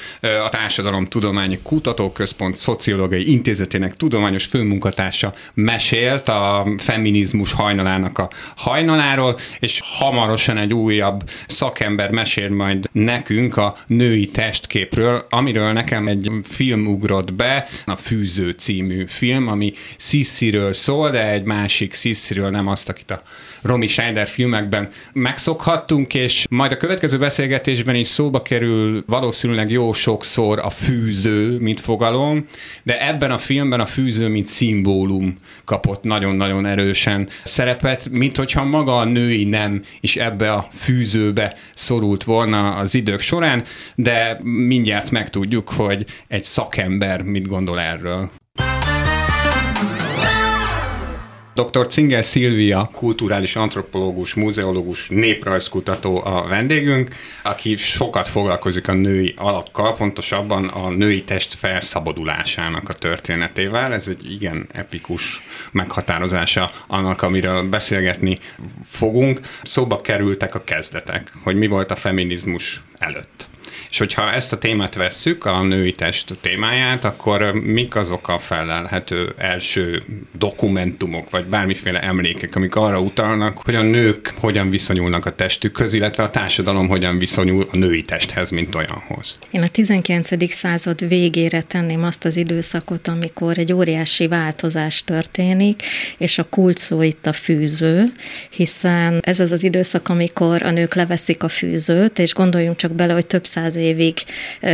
[0.44, 9.80] a Társadalom Tudományi Kutatóközpont Szociológiai Intézetének tudományos főmunkatársa mesélt a feminizmus hajnalának a hajnaláról, és
[9.84, 17.34] hamarosan egy újabb szakember mesél majd nekünk a női testképről, amiről nekem egy film ugrott
[17.34, 23.10] be, a Fűző című film, ami Szissiről szól, de egy másik Szissiről, nem azt, akit
[23.10, 23.22] a
[23.62, 30.58] Romy Schneider filmekben megszokhattunk, és majd a következő beszélgetésben is szóba kerül valószínűleg jó sokszor
[30.58, 32.46] a fűző, mint fogalom,
[32.82, 38.98] de ebben a filmben a fűző, mint szimbólum kapott nagyon-nagyon erősen szerepet, mint hogyha maga
[38.98, 45.68] a női nem is ebbe a fűzőbe szorult volna az idők során, de mindjárt megtudjuk,
[45.68, 48.30] hogy egy szakember mit gondol erről.
[51.62, 51.86] Dr.
[51.86, 60.64] Cinger Szilvia, kulturális antropológus, muzeológus, néprajzkutató a vendégünk, aki sokat foglalkozik a női alakkal, pontosabban
[60.68, 63.92] a női test felszabadulásának a történetével.
[63.92, 65.40] Ez egy igen epikus
[65.72, 68.38] meghatározása annak, amiről beszélgetni
[68.86, 69.40] fogunk.
[69.62, 73.49] Szóba kerültek a kezdetek, hogy mi volt a feminizmus előtt.
[73.90, 79.34] És hogyha ezt a témát vesszük, a női test témáját, akkor mik azok a felelhető
[79.36, 80.02] első
[80.38, 86.22] dokumentumok, vagy bármiféle emlékek, amik arra utalnak, hogy a nők hogyan viszonyulnak a testükhöz, illetve
[86.22, 89.38] a társadalom hogyan viszonyul a női testhez, mint olyanhoz.
[89.50, 90.52] Én a 19.
[90.52, 95.82] század végére tenném azt az időszakot, amikor egy óriási változás történik,
[96.18, 98.12] és a kult szó itt a fűző,
[98.50, 103.12] hiszen ez az az időszak, amikor a nők leveszik a fűzőt, és gondoljunk csak bele,
[103.12, 104.14] hogy több száz évig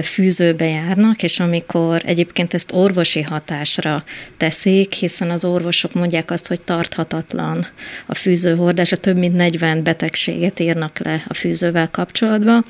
[0.03, 4.05] fűzőbe járnak, és amikor egyébként ezt orvosi hatásra
[4.37, 7.67] teszik, hiszen az orvosok mondják azt, hogy tarthatatlan
[8.07, 12.65] a fűzőhordás, a több mint 40 betegséget írnak le a fűzővel kapcsolatban.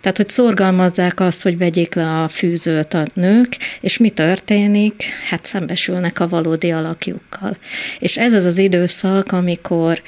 [0.00, 5.02] Tehát, hogy szorgalmazzák azt, hogy vegyék le a fűzőt a nők, és mi történik?
[5.28, 7.56] Hát szembesülnek a valódi alakjukkal.
[7.98, 10.02] És ez az az időszak, amikor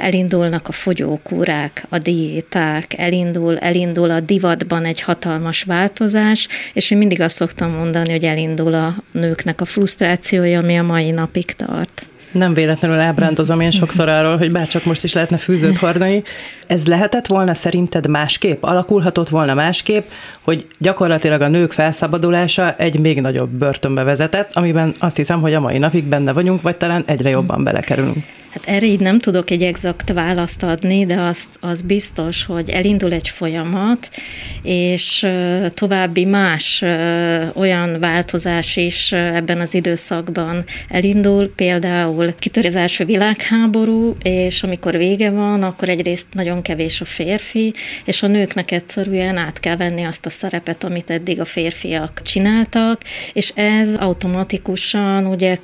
[0.00, 6.98] elindulnak a fogyókúrák, a diéták, elindul, elindul a divatban van egy hatalmas változás, és én
[6.98, 12.06] mindig azt szoktam mondani, hogy elindul a nőknek a frusztrációja, ami a mai napig tart.
[12.30, 16.22] Nem véletlenül ábrándozom én sokszor arról, hogy bárcsak most is lehetne fűzőt hordani.
[16.66, 18.62] Ez lehetett volna szerinted másképp?
[18.62, 20.04] Alakulhatott volna másképp,
[20.40, 25.60] hogy gyakorlatilag a nők felszabadulása egy még nagyobb börtönbe vezetett, amiben azt hiszem, hogy a
[25.60, 28.24] mai napig benne vagyunk, vagy talán egyre jobban belekerülünk.
[28.56, 33.12] Hát erre így nem tudok egy exakt választ adni, de azt, az biztos, hogy elindul
[33.12, 34.08] egy folyamat,
[34.62, 35.26] és
[35.74, 36.84] további más
[37.54, 45.30] olyan változás is ebben az időszakban elindul, például kitör az első világháború, és amikor vége
[45.30, 50.26] van, akkor egyrészt nagyon kevés a férfi, és a nőknek egyszerűen át kell venni azt
[50.26, 55.56] a szerepet, amit eddig a férfiak csináltak, és ez automatikusan ugye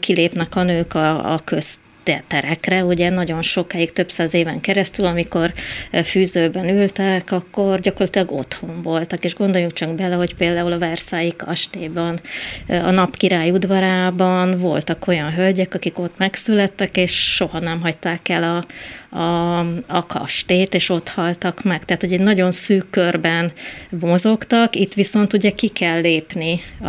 [0.00, 1.80] kilépnek a nők a, a közt
[2.26, 5.52] terekre, ugye nagyon sokáig, több száz éven keresztül, amikor
[5.90, 11.34] e, fűzőben ültek, akkor gyakorlatilag otthon voltak, és gondoljunk csak bele, hogy például a Versailles
[11.36, 12.18] kastélyban,
[12.66, 18.42] e, a napkirály udvarában voltak olyan hölgyek, akik ott megszülettek, és soha nem hagyták el
[18.42, 18.64] a,
[19.12, 21.84] a, a kastélyt, és ott haltak meg.
[21.84, 23.52] Tehát, hogy egy nagyon szűk körben
[24.00, 26.88] mozogtak, itt viszont ugye ki kell lépni a,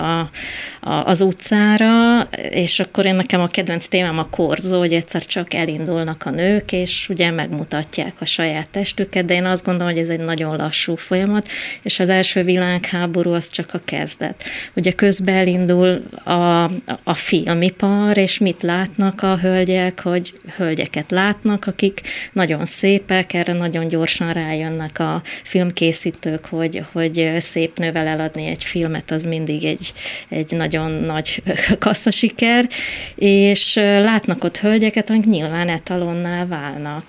[0.90, 5.54] a, az utcára, és akkor én nekem a kedvenc témám a korzó, hogy egyszer csak
[5.54, 10.10] elindulnak a nők, és ugye megmutatják a saját testüket, de én azt gondolom, hogy ez
[10.10, 11.50] egy nagyon lassú folyamat,
[11.82, 14.44] és az első világháború az csak a kezdet.
[14.76, 16.64] Ugye közben elindul a,
[17.04, 23.88] a filmipar, és mit látnak a hölgyek, hogy hölgyeket látnak, akik nagyon szépek, erre nagyon
[23.88, 29.93] gyorsan rájönnek a filmkészítők, hogy, hogy szép nővel eladni egy filmet, az mindig egy,
[30.30, 31.43] egy nagyon nagy
[31.80, 32.67] kasszasiker,
[33.15, 37.04] és látnak ott hölgyeket, amik nyilván etalonnál válnak.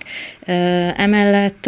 [0.97, 1.65] Emellett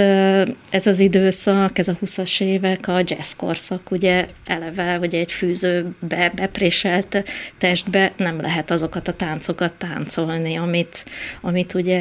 [0.70, 6.32] ez az időszak, ez a 20-as évek, a jazz korszak, ugye eleve, hogy egy fűzőbe
[6.36, 7.24] bepréselt
[7.58, 11.06] testbe nem lehet azokat a táncokat táncolni, amit,
[11.42, 12.00] amit ugye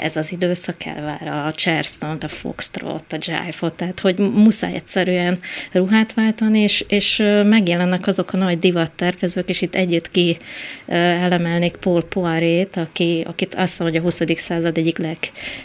[0.00, 5.38] ez az időszak elvár, a charleston a foxtrot, a jive-ot, tehát hogy muszáj egyszerűen
[5.72, 10.36] ruhát váltani, és, és megjelennek azok a nagy divattervezők, és itt együtt ki
[10.86, 14.38] elemelnék Paul Poirét, aki, akit azt mondja, hogy a 20.
[14.40, 14.98] század egyik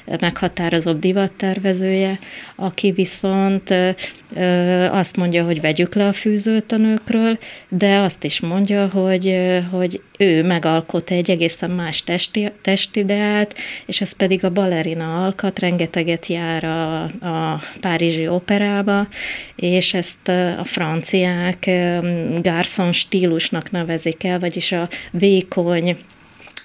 [0.08, 2.20] legmeghatározóbb divattervezője,
[2.56, 3.74] aki viszont
[4.92, 7.38] azt mondja, hogy vegyük le a fűzőt a nőkről,
[7.70, 9.38] de azt is mondja, hogy,
[9.72, 16.28] hogy ő megalkot egy egészen más testi, testideát, és ez pedig a balerina alkat, rengeteget
[16.28, 19.08] jár a, a Párizsi operába,
[19.56, 21.70] és ezt a franciák
[22.42, 25.98] garçon stílusnak nevezik el, vagyis a vékony,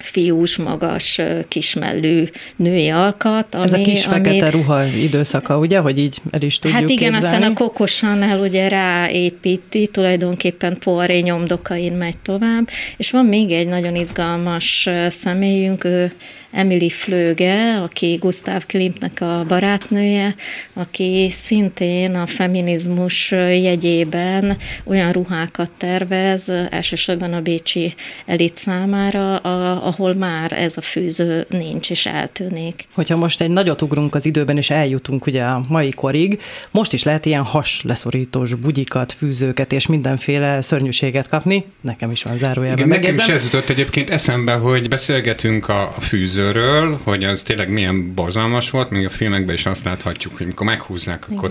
[0.03, 2.25] fiús, magas, kismellű
[2.57, 3.55] női alkat.
[3.55, 6.91] Ami, Ez a kis amit, fekete ruha időszaka, ugye, hogy így el is tudjuk Hát
[6.91, 7.37] igen, képzelni.
[7.37, 13.67] aztán a kokosan el ugye ráépíti, tulajdonképpen poiré nyomdokain megy tovább, és van még egy
[13.67, 16.13] nagyon izgalmas személyünk, ő
[16.53, 20.35] Emily Flöge, aki Gustav Klimtnek a barátnője,
[20.73, 27.95] aki szintén a feminizmus jegyében olyan ruhákat tervez, elsősorban a bécsi
[28.27, 32.85] elit számára, a, ahol már ez a fűző nincs és eltűnik.
[32.95, 37.03] Hogyha most egy nagyot ugrunk az időben, és eljutunk ugye a mai korig, most is
[37.03, 41.65] lehet ilyen has leszorítós bugyikat, fűzőket és mindenféle szörnyűséget kapni.
[41.81, 42.87] Nekem is van zárójelben.
[42.87, 47.43] Igen, nekem is ez jutott egyébként eszembe, hogy beszélgetünk a, a fűző főzőről, hogy az
[47.43, 51.51] tényleg milyen borzalmas volt, még a filmekben is azt láthatjuk, hogy amikor meghúzzák, akkor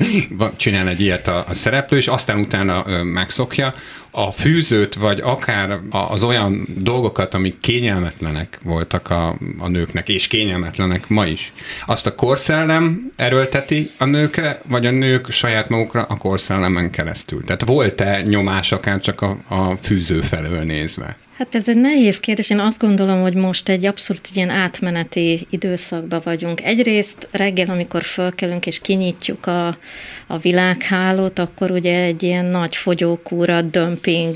[0.55, 3.73] csinál egy ilyet a, a szereplő, és aztán utána ö, megszokja.
[4.11, 11.07] A fűzőt, vagy akár az olyan dolgokat, amik kényelmetlenek voltak a, a nőknek, és kényelmetlenek
[11.07, 11.53] ma is,
[11.85, 17.43] azt a korszellem erőlteti a nőkre, vagy a nők saját magukra a korszellemen keresztül?
[17.43, 21.17] Tehát volt-e nyomás akár csak a, a fűző felől nézve?
[21.41, 22.49] Hát ez egy nehéz kérdés.
[22.49, 26.63] Én azt gondolom, hogy most egy abszolút ilyen átmeneti időszakban vagyunk.
[26.63, 29.67] Egyrészt reggel, amikor fölkelünk és kinyitjuk a,
[30.27, 34.35] a világhálót, akkor ugye egy ilyen nagy fogyókúra, dömping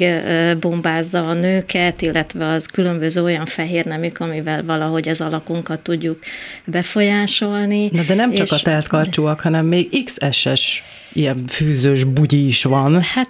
[0.59, 6.19] bombázza a nőket, illetve az különböző olyan fehér nemük, amivel valahogy az alakunkat tudjuk
[6.65, 7.89] befolyásolni.
[7.91, 8.51] Na de nem csak és...
[8.51, 10.83] a telt karcsúak, hanem még XS-es
[11.15, 13.01] ilyen fűzős bugyi is van.
[13.01, 13.29] Hát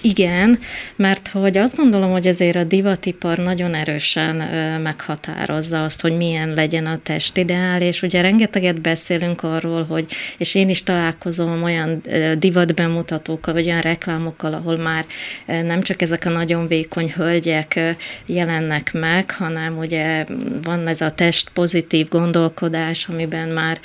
[0.00, 0.58] igen,
[0.96, 4.36] mert hogy azt gondolom, hogy azért a divatipar nagyon erősen
[4.80, 10.06] meghatározza azt, hogy milyen legyen a testideál, és ugye rengeteget beszélünk arról, hogy,
[10.38, 12.02] és én is találkozom olyan
[12.38, 15.04] divatbemutatókkal, vagy olyan reklámokkal, ahol már
[15.46, 20.24] nem csak ezek a nagyon vékony hölgyek jelennek meg, hanem ugye
[20.62, 23.80] van ez a test pozitív gondolkodás, amiben már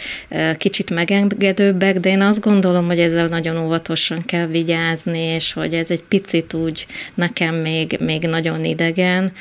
[0.58, 5.92] kicsit megengedőbbek, de én azt gondolom, hogy ezzel nagyon óvatosan kell vigyázni, és hogy ez
[5.92, 9.32] egy picit úgy nekem még, még nagyon idegen,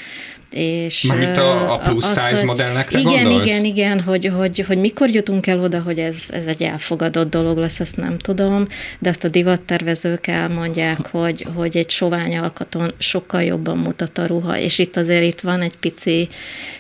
[0.51, 3.47] és Mármint a, a plusz az, size modellekre igen, gondolsz?
[3.47, 7.59] Igen, igen, hogy, hogy, hogy mikor jutunk el oda, hogy ez, ez egy elfogadott dolog
[7.59, 8.67] lesz, ezt nem tudom,
[8.99, 14.59] de azt a divattervezők elmondják, hogy, hogy egy sovány alkaton sokkal jobban mutat a ruha,
[14.59, 16.29] és itt azért itt van egy pici,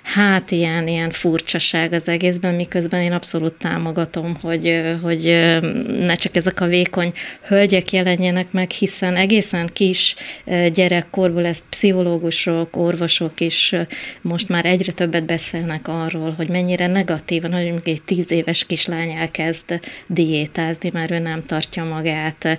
[0.02, 5.50] hát ilyen, ilyen furcsaság az egészben, miközben én abszolút támogatom, hogy, hogy
[5.98, 7.12] ne csak ezek a vékony
[7.46, 10.14] hölgyek jelenjenek meg, hiszen egészen kis
[10.72, 13.76] gyerekkorból ezt pszichológusok, orvosok is és
[14.20, 19.10] most már egyre többet beszélnek arról, hogy mennyire negatívan, hogy mondjuk egy tíz éves kislány
[19.10, 22.58] elkezd diétázni, mert ő nem tartja magát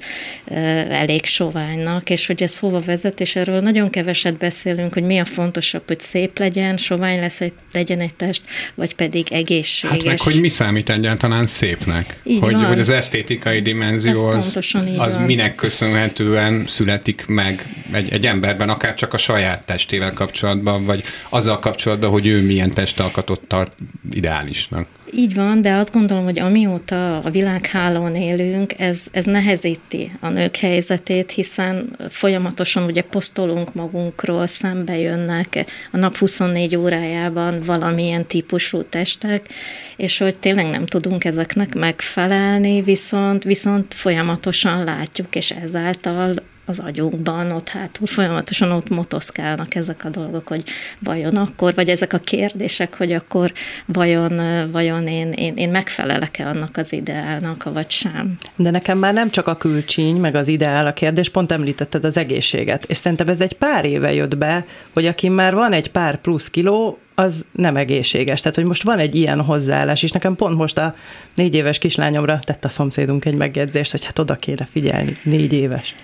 [0.89, 5.25] elég soványnak, és hogy ez hova vezet, és erről nagyon keveset beszélünk, hogy mi a
[5.25, 8.41] fontosabb, hogy szép legyen, sovány lesz, hogy legyen egy test,
[8.75, 9.97] vagy pedig egészséges.
[9.97, 12.19] Hát meg, hogy mi számít egyáltalán szépnek?
[12.23, 12.65] Így hogy, van.
[12.65, 14.59] hogy az esztétikai dimenzió az,
[14.97, 21.03] az minek köszönhetően születik meg egy, egy emberben, akár csak a saját testével kapcsolatban, vagy
[21.29, 23.75] azzal kapcsolatban, hogy ő milyen testalkatot tart
[24.11, 24.87] ideálisnak.
[25.11, 30.55] Így van, de azt gondolom, hogy amióta a világhálón élünk, ez, ez nehezíti a nők
[30.55, 39.47] helyzetét, hiszen folyamatosan ugye posztolunk magunkról, szembe jönnek a nap 24 órájában valamilyen típusú testek,
[39.95, 46.35] és hogy tényleg nem tudunk ezeknek megfelelni, viszont, viszont folyamatosan látjuk, és ezáltal
[46.69, 50.63] az agyunkban, ott hátul folyamatosan ott motoszkálnak ezek a dolgok, hogy
[50.99, 53.51] vajon akkor, vagy ezek a kérdések, hogy akkor
[53.85, 54.41] vajon,
[54.71, 58.35] vajon én, én, én megfelelek-e annak az ideálnak, vagy sem.
[58.55, 62.17] De nekem már nem csak a külcsíny, meg az ideál a kérdés, pont említetted az
[62.17, 66.17] egészséget, és szerintem ez egy pár éve jött be, hogy aki már van egy pár
[66.17, 68.41] plusz kiló, az nem egészséges.
[68.41, 70.93] Tehát, hogy most van egy ilyen hozzáállás, és nekem pont most a
[71.35, 75.95] négy éves kislányomra tett a szomszédunk egy megjegyzést, hogy hát oda kéne figyelni, négy éves.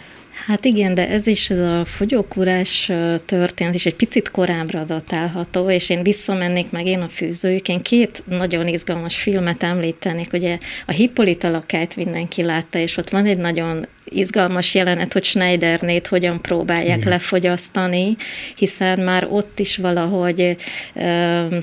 [0.46, 2.92] Hát igen, de ez is, ez a fogyókúrás
[3.26, 7.68] történet is egy picit korábbra datálható, és én visszamennék meg én a fűzőjük.
[7.68, 13.26] Én két nagyon izgalmas filmet említenék, ugye a Hippolyta lakályt mindenki látta, és ott van
[13.26, 17.10] egy nagyon izgalmas jelenet, hogy Schneidernét hogyan próbálják Igen.
[17.10, 18.16] lefogyasztani,
[18.58, 20.56] hiszen már ott is valahogy,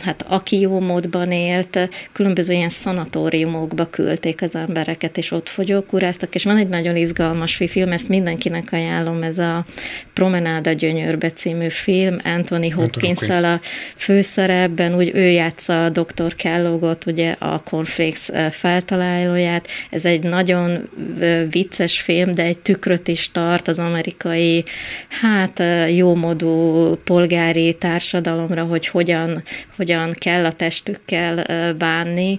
[0.03, 6.45] hát aki jó módban élt, különböző ilyen szanatóriumokba küldték az embereket, és ott fogyókúráztak, és
[6.45, 9.65] van egy nagyon izgalmas film, ezt mindenkinek ajánlom, ez a
[10.13, 13.61] Promenáda Gyönyörbe című film, Anthony hopkins a
[13.97, 16.35] főszerepben, úgy ő játsza a Dr.
[16.35, 20.89] Kellogot, ugye a Cornflakes feltalálóját, ez egy nagyon
[21.51, 24.65] vicces film, de egy tükröt is tart az amerikai,
[25.09, 25.63] hát
[25.95, 29.43] jómodú polgári társadalomra, hogy hogyan,
[29.77, 31.45] hogyan kell a testükkel
[31.79, 32.39] bánni.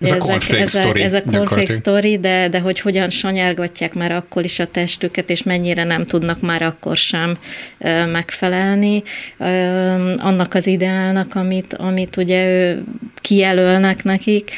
[0.00, 4.12] Ez ezek, a ezek, story, ez a conflict story, de, de hogy hogyan sanyárgatják már
[4.12, 7.38] akkor is a testüket, és mennyire nem tudnak már akkor sem
[8.12, 9.02] megfelelni
[10.16, 12.84] annak az ideálnak, amit, amit ugye ő
[13.20, 14.50] kijelölnek nekik.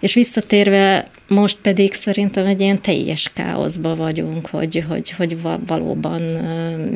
[0.00, 6.20] És visszatérve most pedig szerintem egy ilyen teljes káoszba vagyunk, hogy, hogy, hogy valóban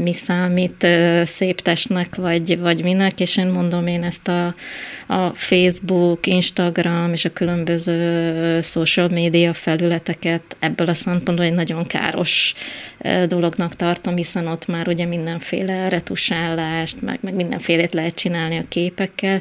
[0.02, 0.86] mi számít
[1.24, 4.54] szép testnek, vagy, vagy minek, és én mondom, én ezt a,
[5.06, 12.54] a Facebook, Instagram és a különböző social média felületeket ebből a szempontból egy nagyon káros
[13.26, 19.40] dolognak tartom, hiszen ott már ugye mindenféle retusálást, meg, meg mindenfélét lehet csinálni a képekkel,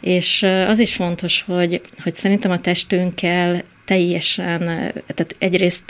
[0.00, 4.58] és az is fontos, hogy, hogy szerintem a testünkkel teljesen,
[5.14, 5.84] tehát egyrészt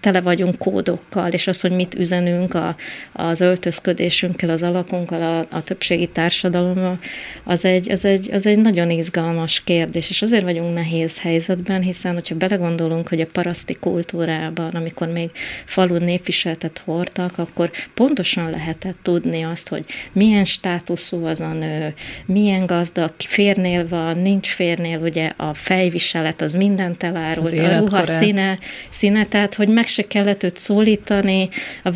[0.00, 2.76] tele vagyunk kódokkal, és az, hogy mit üzenünk a,
[3.12, 6.98] az öltözködésünkkel, az alakunkkal, a, a többségi társadalommal,
[7.44, 12.14] az egy, az, egy, az egy nagyon izgalmas kérdés, és azért vagyunk nehéz helyzetben, hiszen
[12.14, 15.30] hogyha belegondolunk, hogy a paraszti kultúrában, amikor még
[15.64, 21.94] falun népviseletet hordtak, akkor pontosan lehetett tudni azt, hogy milyen státuszú az a nő,
[22.26, 28.04] milyen gazdag, férnél van, nincs férnél, ugye a fejviselet az mindent elárul, volt a ruha
[28.04, 28.58] színe,
[28.90, 31.48] színe, tehát hogy meg se kellett őt szólítani,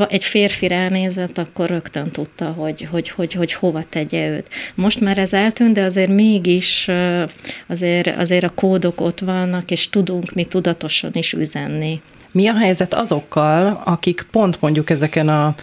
[0.08, 4.48] egy férfi ránézett, akkor rögtön tudta, hogy, hogy, hogy, hogy hova tegye őt.
[4.74, 6.88] Most már ez eltűnt, de azért mégis
[7.66, 12.00] azért, azért a kódok ott vannak, és tudunk mi tudatosan is üzenni.
[12.30, 15.54] Mi a helyzet azokkal, akik pont mondjuk ezeken a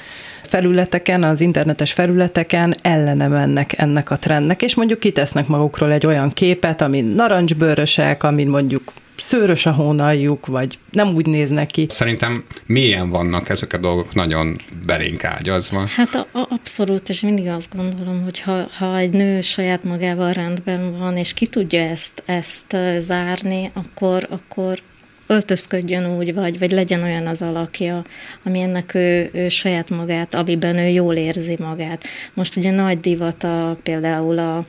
[0.47, 6.33] felületeken, az internetes felületeken ellene mennek ennek a trendnek, és mondjuk kitesznek magukról egy olyan
[6.33, 8.83] képet, amin narancsbőrösek, amin mondjuk
[9.17, 11.85] szőrös a hónaljuk, vagy nem úgy néznek ki.
[11.89, 14.55] Szerintem milyen vannak ezek a dolgok nagyon
[14.85, 15.85] belénk ágyazva.
[15.95, 20.33] Hát a, a, abszolút, és mindig azt gondolom, hogy ha, ha egy nő saját magával
[20.33, 24.79] rendben van, és ki tudja ezt, ezt zárni, akkor, akkor
[25.27, 28.03] öltözködjön úgy, vagy, vagy legyen olyan az alakja,
[28.43, 32.03] ami ennek ő, ő saját magát, amiben ő jól érzi magát.
[32.33, 34.65] Most ugye nagy divat a, például a,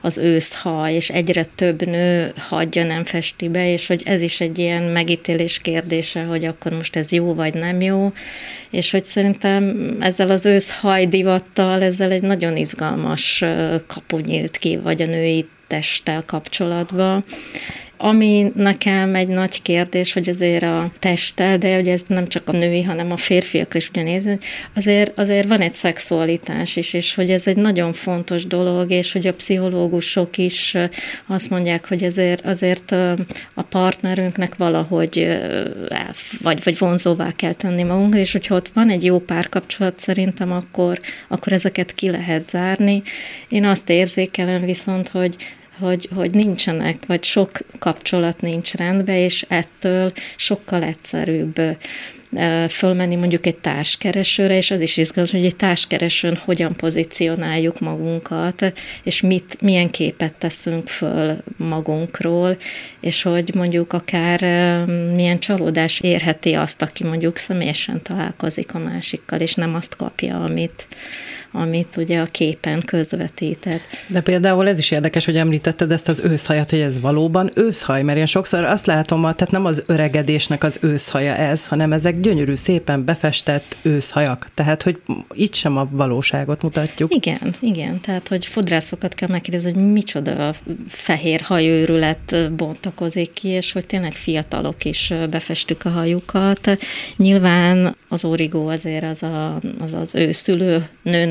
[0.00, 4.58] az őszhaj, és egyre több nő hagyja, nem festi be, és hogy ez is egy
[4.58, 8.12] ilyen megítélés kérdése, hogy akkor most ez jó vagy nem jó,
[8.70, 13.44] és hogy szerintem ezzel az őszhaj divattal, ezzel egy nagyon izgalmas
[13.86, 17.24] kapu nyílt ki, vagy a női testtel kapcsolatban,
[17.98, 22.52] ami nekem egy nagy kérdés, hogy azért a testtel, de ugye ez nem csak a
[22.52, 24.38] női, hanem a férfiak is ugyanígy,
[24.74, 29.26] azért, azért van egy szexualitás is, és hogy ez egy nagyon fontos dolog, és hogy
[29.26, 30.76] a pszichológusok is
[31.26, 32.90] azt mondják, hogy azért, azért
[33.54, 35.38] a partnerünknek valahogy
[36.42, 41.00] vagy, vagy vonzóvá kell tenni magunk, és hogyha ott van egy jó párkapcsolat szerintem, akkor,
[41.28, 43.02] akkor ezeket ki lehet zárni.
[43.48, 45.36] Én azt érzékelem viszont, hogy
[45.80, 51.60] hogy, hogy nincsenek, vagy sok kapcsolat nincs rendben, és ettől sokkal egyszerűbb
[52.68, 58.72] fölmenni mondjuk egy társkeresőre, és az is izgalmas, hogy egy társkeresőn hogyan pozícionáljuk magunkat,
[59.02, 62.56] és mit, milyen képet teszünk föl magunkról,
[63.00, 64.40] és hogy mondjuk akár
[65.14, 70.88] milyen csalódás érheti azt, aki mondjuk személyesen találkozik a másikkal, és nem azt kapja, amit,
[71.52, 73.80] amit ugye a képen közvetített.
[74.06, 78.18] De például ez is érdekes, hogy említetted ezt az őszhajat, hogy ez valóban őszhaj, mert
[78.18, 83.04] én sokszor azt látom, tehát nem az öregedésnek az őszhaja ez, hanem ezek gyönyörű, szépen
[83.04, 84.46] befestett őszhajak.
[84.54, 85.00] Tehát, hogy
[85.32, 87.14] itt sem a valóságot mutatjuk.
[87.14, 88.00] Igen, igen.
[88.00, 90.54] Tehát, hogy fodrászokat kell megkérdezni, hogy micsoda
[90.88, 96.78] fehér hajőrület bontakozik ki, és hogy tényleg fiatalok is befestük a hajukat.
[97.16, 100.32] Nyilván az origó azért az a, az, az ő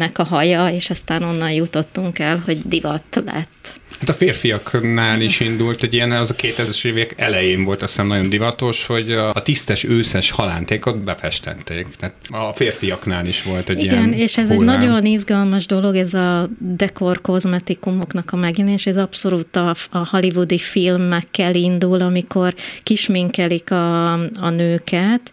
[0.08, 3.80] szülőnőnek a haja, és aztán onnan jutottunk el, hogy divat lett.
[4.00, 8.08] Hát a férfiaknál is indult egy ilyen, az a 2000-es évek elején volt azt hiszem
[8.08, 11.88] nagyon divatos, hogy a tisztes őszes halántékot befestették.
[12.00, 14.70] Tehát a férfiaknál is volt egy Igen, ilyen és ez hullám.
[14.70, 20.58] egy nagyon izgalmas dolog, ez a dekor kozmetikumoknak a megjelenés, ez abszolút a, a hollywoodi
[20.58, 25.32] filmekkel indul, amikor kisminkelik a, a nőket,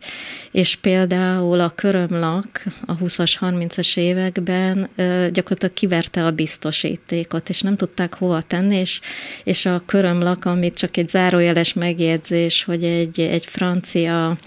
[0.51, 4.89] és például a körömlak a 20-as, 30-as években
[5.33, 9.01] gyakorlatilag kiverte a biztosítékot, és nem tudták hova tenni, és,
[9.45, 14.39] és a körömlak, amit csak egy zárójeles megjegyzés, hogy egy, egy francia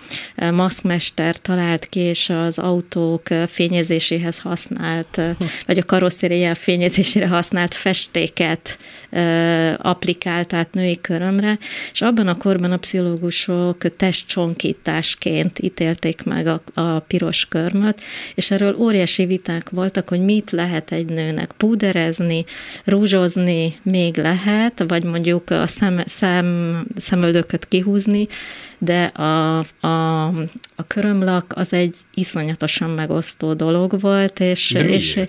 [0.51, 5.22] maszkmester talált ki, és az autók fényezéséhez használt,
[5.66, 8.78] vagy a karosszériá fényezésére használt festéket
[9.78, 11.58] applikált át női körömre,
[11.91, 18.01] és abban a korban a pszichológusok testcsonkításként ítélték meg a, a piros körmöt,
[18.36, 22.45] és erről óriási viták voltak, hogy mit lehet egy nőnek púderezni,
[22.84, 28.28] rúzsozni, még lehet, vagy mondjuk a szem, szem, szemöldököt kihúzni,
[28.78, 30.25] de a, a,
[30.75, 35.19] a körömlak az egy iszonyatosan megosztó dolog volt, és, és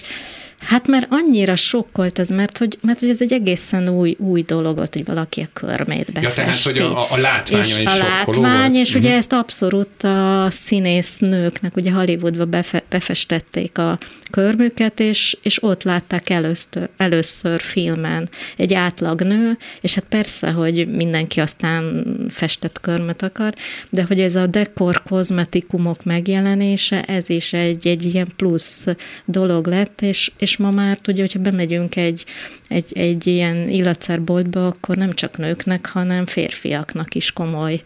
[0.61, 4.76] Hát mert annyira sokkolt ez, mert hogy, mert hogy ez egy egészen új, új dolog
[4.76, 6.40] volt, hogy valaki a körmét befesti.
[6.40, 9.05] Ja, tehát, hogy a, a látvány és is a látvány, és uh-huh.
[9.05, 13.99] ugye ezt abszolút a színésznőknek, ugye Hollywoodba befe, befestették a
[14.30, 20.88] körmüket, és, és ott látták először, először filmen egy átlag nő, és hát persze, hogy
[20.88, 23.55] mindenki aztán festett körmet akar,
[23.91, 28.86] de hogy ez a dekor kozmetikumok megjelenése, ez is egy, egy ilyen plusz
[29.24, 32.24] dolog lett, és, és ma már tudja, hogyha bemegyünk egy,
[32.68, 37.80] egy, egy ilyen illatszerboltba, akkor nem csak nőknek, hanem férfiaknak is komoly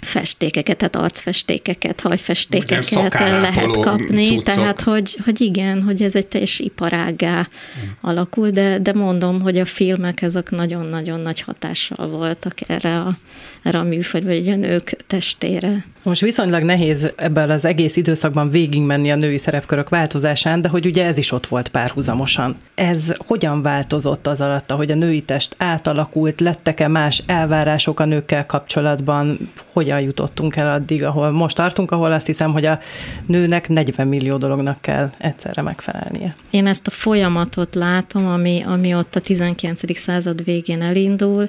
[0.00, 4.42] festékeket, tehát arcfestékeket, hajfestékeket lehet kapni, cuccok.
[4.42, 7.88] tehát hogy, hogy igen, hogy ez egy teljes iparágá mm.
[8.00, 13.14] alakul, de, de mondom, hogy a filmek ezek nagyon-nagyon nagy hatással voltak erre a,
[13.62, 15.84] erre a műfaj, vagy a nők testére.
[16.02, 21.04] Most viszonylag nehéz ebben az egész időszakban végigmenni a női szerepkörök változásán, de hogy ugye
[21.04, 22.56] ez is ott volt párhuzamosan.
[22.74, 28.46] Ez hogyan változott az alatt, hogy a női test átalakult, lettek-e más elvárások a nőkkel
[28.46, 32.78] kapcsolatban, hogyan jutottunk el addig, ahol most tartunk, ahol azt hiszem, hogy a
[33.26, 36.34] nőnek 40 millió dolognak kell egyszerre megfelelnie.
[36.50, 39.98] Én ezt a folyamatot látom, ami, ami ott a 19.
[39.98, 41.48] század végén elindul,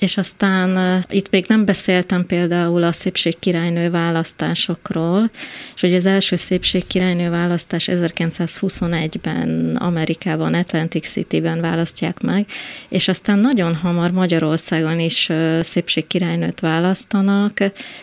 [0.00, 5.30] és aztán itt még nem beszéltem például a szépségkirálynő választásokról,
[5.74, 12.46] és hogy az első szépségkirálynő választás 1921-ben Amerikában, Atlantic City-ben választják meg,
[12.88, 15.28] és aztán nagyon hamar Magyarországon is
[15.60, 17.58] szépségkirálynőt választanak.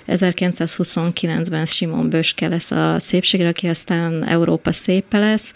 [0.08, 5.54] 1929-ben Simon Böske lesz a szépségre, aki aztán Európa szépe lesz,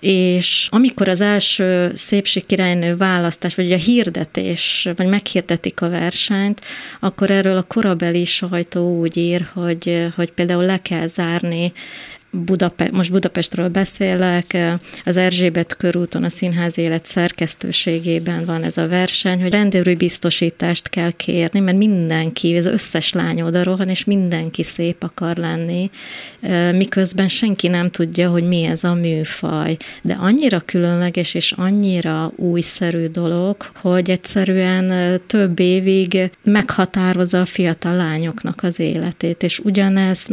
[0.00, 6.60] és amikor az első szépségkirálynő választás, vagy a hirdetés, vagy meghirdetik a versenyt,
[7.00, 11.72] akkor erről a korabeli sajtó úgy ír, hogy, hogy például le kell zárni
[12.30, 14.56] Budape- most Budapestről beszélek,
[15.04, 21.10] az Erzsébet körúton a színház élet szerkesztőségében van ez a verseny, hogy rendőri biztosítást kell
[21.10, 25.90] kérni, mert mindenki, az összes lány oda rohan, és mindenki szép akar lenni,
[26.72, 29.76] miközben senki nem tudja, hogy mi ez a műfaj.
[30.02, 38.62] De annyira különleges és annyira újszerű dolog, hogy egyszerűen több évig meghatározza a fiatal lányoknak
[38.62, 40.28] az életét, és ugyanezt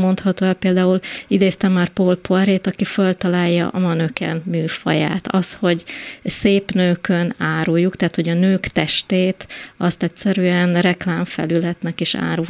[0.00, 1.00] mondható el például
[1.32, 5.28] idéztem már Paul Poirét, aki föltalálja a manöken műfaját.
[5.28, 5.84] Az, hogy
[6.24, 12.42] szép nőkön áruljuk, tehát hogy a nők testét azt egyszerűen reklámfelületnek is áru,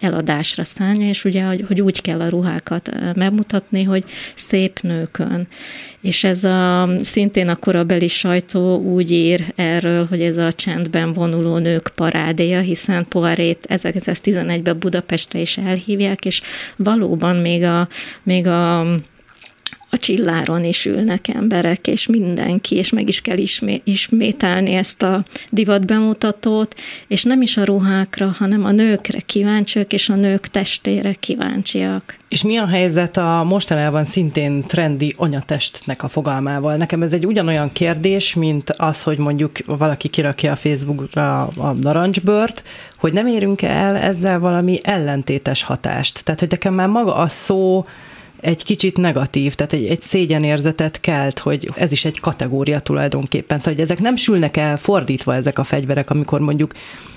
[0.00, 5.48] eladásra szállja, és ugye, hogy, hogy úgy kell a ruhákat megmutatni, hogy szép nőkön.
[6.00, 11.58] És ez a, szintén a korabeli sajtó úgy ír erről, hogy ez a csendben vonuló
[11.58, 16.42] nők parádéja, hiszen Poirét 1911-ben Budapestre is elhívják, és
[16.76, 17.88] valóban még a
[18.26, 18.86] még a
[19.90, 25.24] a csilláron is ülnek emberek, és mindenki, és meg is kell ismé- ismételni ezt a
[25.50, 26.74] divat bemutatót,
[27.06, 32.16] és nem is a ruhákra, hanem a nőkre kíváncsiak, és a nők testére kíváncsiak.
[32.28, 36.76] És mi a helyzet a mostanában szintén trendi anyatestnek a fogalmával?
[36.76, 42.62] Nekem ez egy ugyanolyan kérdés, mint az, hogy mondjuk valaki kirakja a Facebookra a narancsbört,
[42.96, 46.24] hogy nem érünk el ezzel valami ellentétes hatást.
[46.24, 47.84] Tehát, hogy nekem már maga a szó
[48.40, 53.58] egy kicsit negatív, tehát egy, egy szégyenérzetet kelt, hogy ez is egy kategória tulajdonképpen.
[53.58, 56.72] Szóval, hogy ezek nem sülnek el fordítva ezek a fegyverek, amikor mondjuk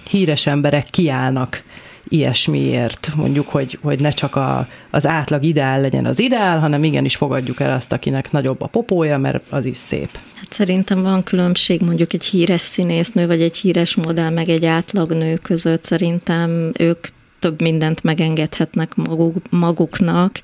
[0.10, 1.64] híres emberek kiállnak
[2.08, 7.16] ilyesmiért, mondjuk, hogy, hogy ne csak a, az átlag ideál legyen az ideál, hanem igenis
[7.16, 10.10] fogadjuk el azt, akinek nagyobb a popója, mert az is szép.
[10.36, 15.14] Hát szerintem van különbség mondjuk egy híres színésznő, vagy egy híres modell, meg egy átlag
[15.14, 15.84] nő között.
[15.84, 17.08] Szerintem ők
[17.40, 20.40] több mindent megengedhetnek maguk, maguknak,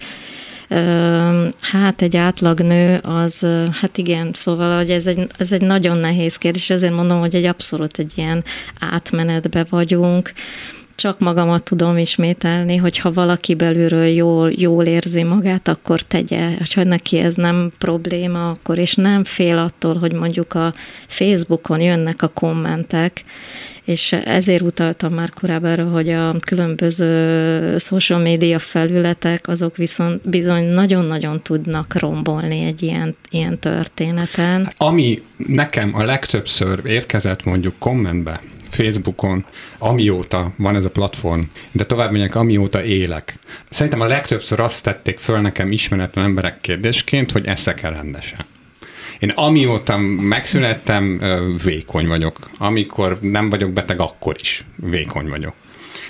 [1.62, 3.48] Hát egy átlag nő az,
[3.82, 7.46] hát igen, szóval hogy ez egy, ez egy nagyon nehéz kérdés, ezért mondom, hogy egy
[7.46, 8.44] abszolút egy ilyen
[8.80, 10.34] átmenetbe vagyunk,
[10.96, 16.50] csak magamat tudom ismételni, hogy ha valaki belülről jól, jól érzi magát, akkor tegye.
[16.76, 20.74] Ha neki ez nem probléma, akkor és nem fél attól, hogy mondjuk a
[21.08, 23.24] Facebookon jönnek a kommentek,
[23.86, 31.42] és ezért utaltam már korábban hogy a különböző social media felületek, azok viszont bizony nagyon-nagyon
[31.42, 34.72] tudnak rombolni egy ilyen, ilyen történeten.
[34.78, 38.42] Ami nekem a legtöbbször érkezett mondjuk kommentbe,
[38.76, 39.46] Facebookon,
[39.78, 43.40] amióta van ez a platform, de tovább megyek, amióta élek.
[43.70, 48.46] Szerintem a legtöbbször azt tették föl nekem ismeretlen emberek kérdésként, hogy eszek-e rendesen.
[49.20, 51.22] Én amióta megszülettem,
[51.64, 52.50] vékony vagyok.
[52.58, 55.54] Amikor nem vagyok beteg, akkor is vékony vagyok.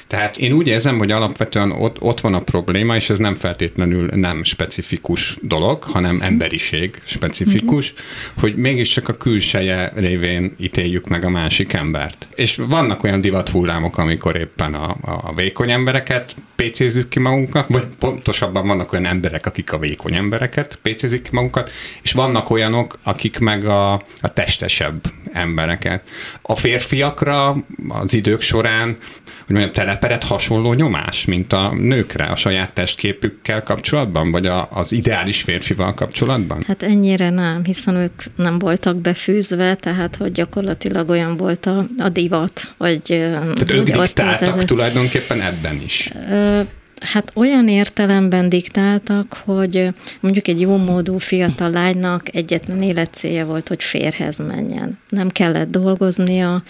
[0.07, 4.09] Tehát én úgy érzem, hogy alapvetően ott, ott van a probléma, és ez nem feltétlenül
[4.13, 8.41] nem specifikus dolog, hanem emberiség specifikus, uh-huh.
[8.41, 12.27] hogy mégiscsak a külseje révén ítéljük meg a másik embert.
[12.35, 18.67] És vannak olyan divathullámok, amikor éppen a, a vékony embereket pécézzük ki magunknak, vagy pontosabban
[18.67, 23.65] vannak olyan emberek, akik a vékony embereket pécézik ki magunkat, és vannak olyanok, akik meg
[23.65, 25.01] a, a testesebb
[25.35, 26.01] embereket.
[26.41, 27.55] A férfiakra
[27.87, 28.97] az idők során
[29.45, 34.91] hogy mondjam, telepedett hasonló nyomás, mint a nőkre a saját testképükkel kapcsolatban, vagy a, az
[34.91, 36.63] ideális férfival kapcsolatban?
[36.67, 42.09] Hát ennyire nem, hiszen ők nem voltak befűzve, tehát hogy gyakorlatilag olyan volt a, a
[42.09, 43.01] divat, vagy...
[43.01, 46.11] Tehát ők diktáltak tulajdonképpen ebben is.
[46.29, 46.61] Ö,
[47.01, 49.89] Hát olyan értelemben diktáltak, hogy
[50.19, 54.99] mondjuk egy jó módú fiatal lánynak egyetlen életcélja volt, hogy férhez menjen.
[55.09, 56.63] Nem kellett dolgoznia,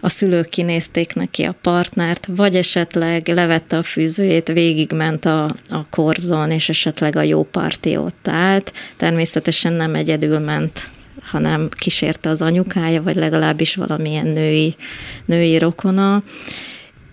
[0.00, 6.50] a szülők kinézték neki a partnert, vagy esetleg levette a fűzőjét, végigment a, a korzon,
[6.50, 8.72] és esetleg a jó parti ott állt.
[8.96, 14.76] Természetesen nem egyedül ment hanem kísérte az anyukája, vagy legalábbis valamilyen női,
[15.24, 16.22] női rokona.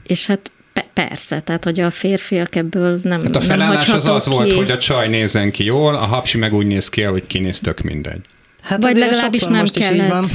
[0.03, 0.51] És hát
[0.93, 4.29] Persze, tehát hogy a férfiak ebből nem Hát a felállás nem az az ki.
[4.29, 7.59] volt, hogy a csaj nézzen ki jól, a hapsi meg úgy néz ki, hogy kinéz
[7.59, 8.21] tök mindegy.
[8.61, 10.25] Hát Vagy legalábbis nem kellett,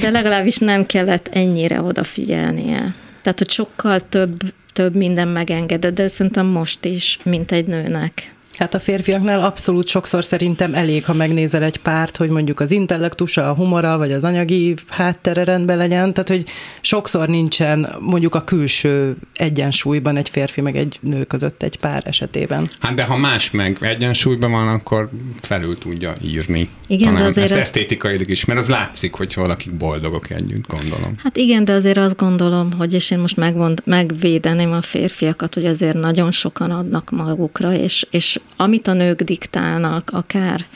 [0.00, 2.94] de legalábbis nem kellett ennyire odafigyelnie.
[3.22, 4.40] Tehát, hogy sokkal több,
[4.72, 8.32] több minden megengedett, de szerintem most is, mint egy nőnek.
[8.60, 13.50] Hát a férfiaknál abszolút sokszor szerintem elég, ha megnézel egy párt, hogy mondjuk az intellektusa,
[13.50, 16.44] a humora, vagy az anyagi háttere rendben legyen, tehát hogy
[16.80, 22.70] sokszor nincsen mondjuk a külső egyensúlyban egy férfi meg egy nő között egy pár esetében.
[22.80, 26.68] Hát de ha más meg egyensúlyban van, akkor felül tudja írni.
[26.86, 31.14] Igen, Talán de azért ezt esztétikailag is, mert az látszik, hogy valakik boldogok együtt, gondolom.
[31.22, 35.66] Hát igen, de azért azt gondolom, hogy és én most megmond, megvédeném a férfiakat, hogy
[35.66, 40.66] azért nagyon sokan adnak magukra, és, és amit a nők diktálnak, akár,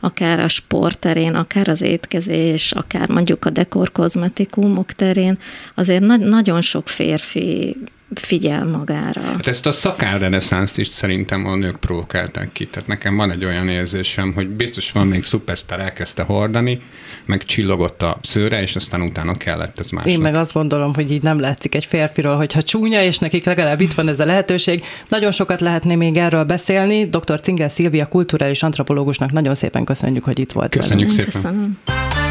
[0.00, 5.38] akár a sport terén, akár az étkezés, akár mondjuk a dekorkozmetikumok terén,
[5.74, 7.76] azért na- nagyon sok férfi
[8.14, 9.20] figyel magára.
[9.20, 12.66] Hát ezt a szakálreneszánszt is szerintem a nők provokálták ki.
[12.66, 16.80] Tehát nekem van egy olyan érzésem, hogy biztos van még szupersztár elkezdte hordani,
[17.24, 20.06] meg csillogott a szőre, és aztán utána kellett ez más.
[20.06, 23.80] Én meg azt gondolom, hogy így nem látszik egy férfiról, hogyha csúnya, és nekik legalább
[23.80, 24.84] itt van ez a lehetőség.
[25.08, 27.08] Nagyon sokat lehetné még erről beszélni.
[27.08, 27.40] Dr.
[27.40, 30.70] Cingel Szilvia, kulturális antropológusnak nagyon szépen köszönjük, hogy itt volt.
[30.70, 31.30] Köszönjük velem.
[31.30, 31.42] szépen.
[31.42, 32.29] Köszönöm.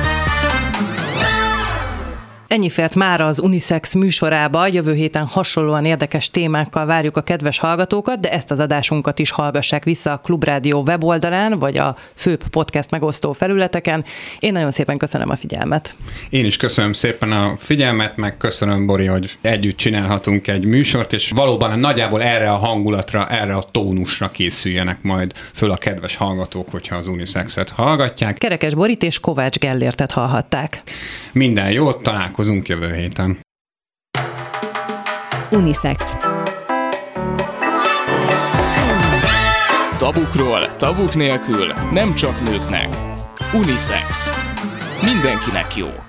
[2.49, 8.19] Ennyi fért már az Unisex műsorába, jövő héten hasonlóan érdekes témákkal várjuk a kedves hallgatókat,
[8.19, 13.33] de ezt az adásunkat is hallgassák vissza a Klubrádió weboldalán, vagy a főbb podcast megosztó
[13.33, 14.05] felületeken.
[14.39, 15.95] Én nagyon szépen köszönöm a figyelmet.
[16.29, 21.29] Én is köszönöm szépen a figyelmet, meg köszönöm, Bori, hogy együtt csinálhatunk egy műsort, és
[21.29, 26.95] valóban nagyjából erre a hangulatra, erre a tónusra készüljenek majd föl a kedves hallgatók, hogyha
[26.95, 28.37] az Unisexet hallgatják.
[28.37, 30.83] Kerekes Borit és Kovács Gellértet hallhatták.
[31.31, 32.03] Minden jót,
[32.39, 33.39] találkozunk jövő héten.
[35.51, 36.15] Unisex.
[39.97, 42.95] Tabukról, tabuk nélkül, nem csak nőknek.
[43.53, 44.29] Unisex.
[45.01, 46.08] Mindenkinek jó.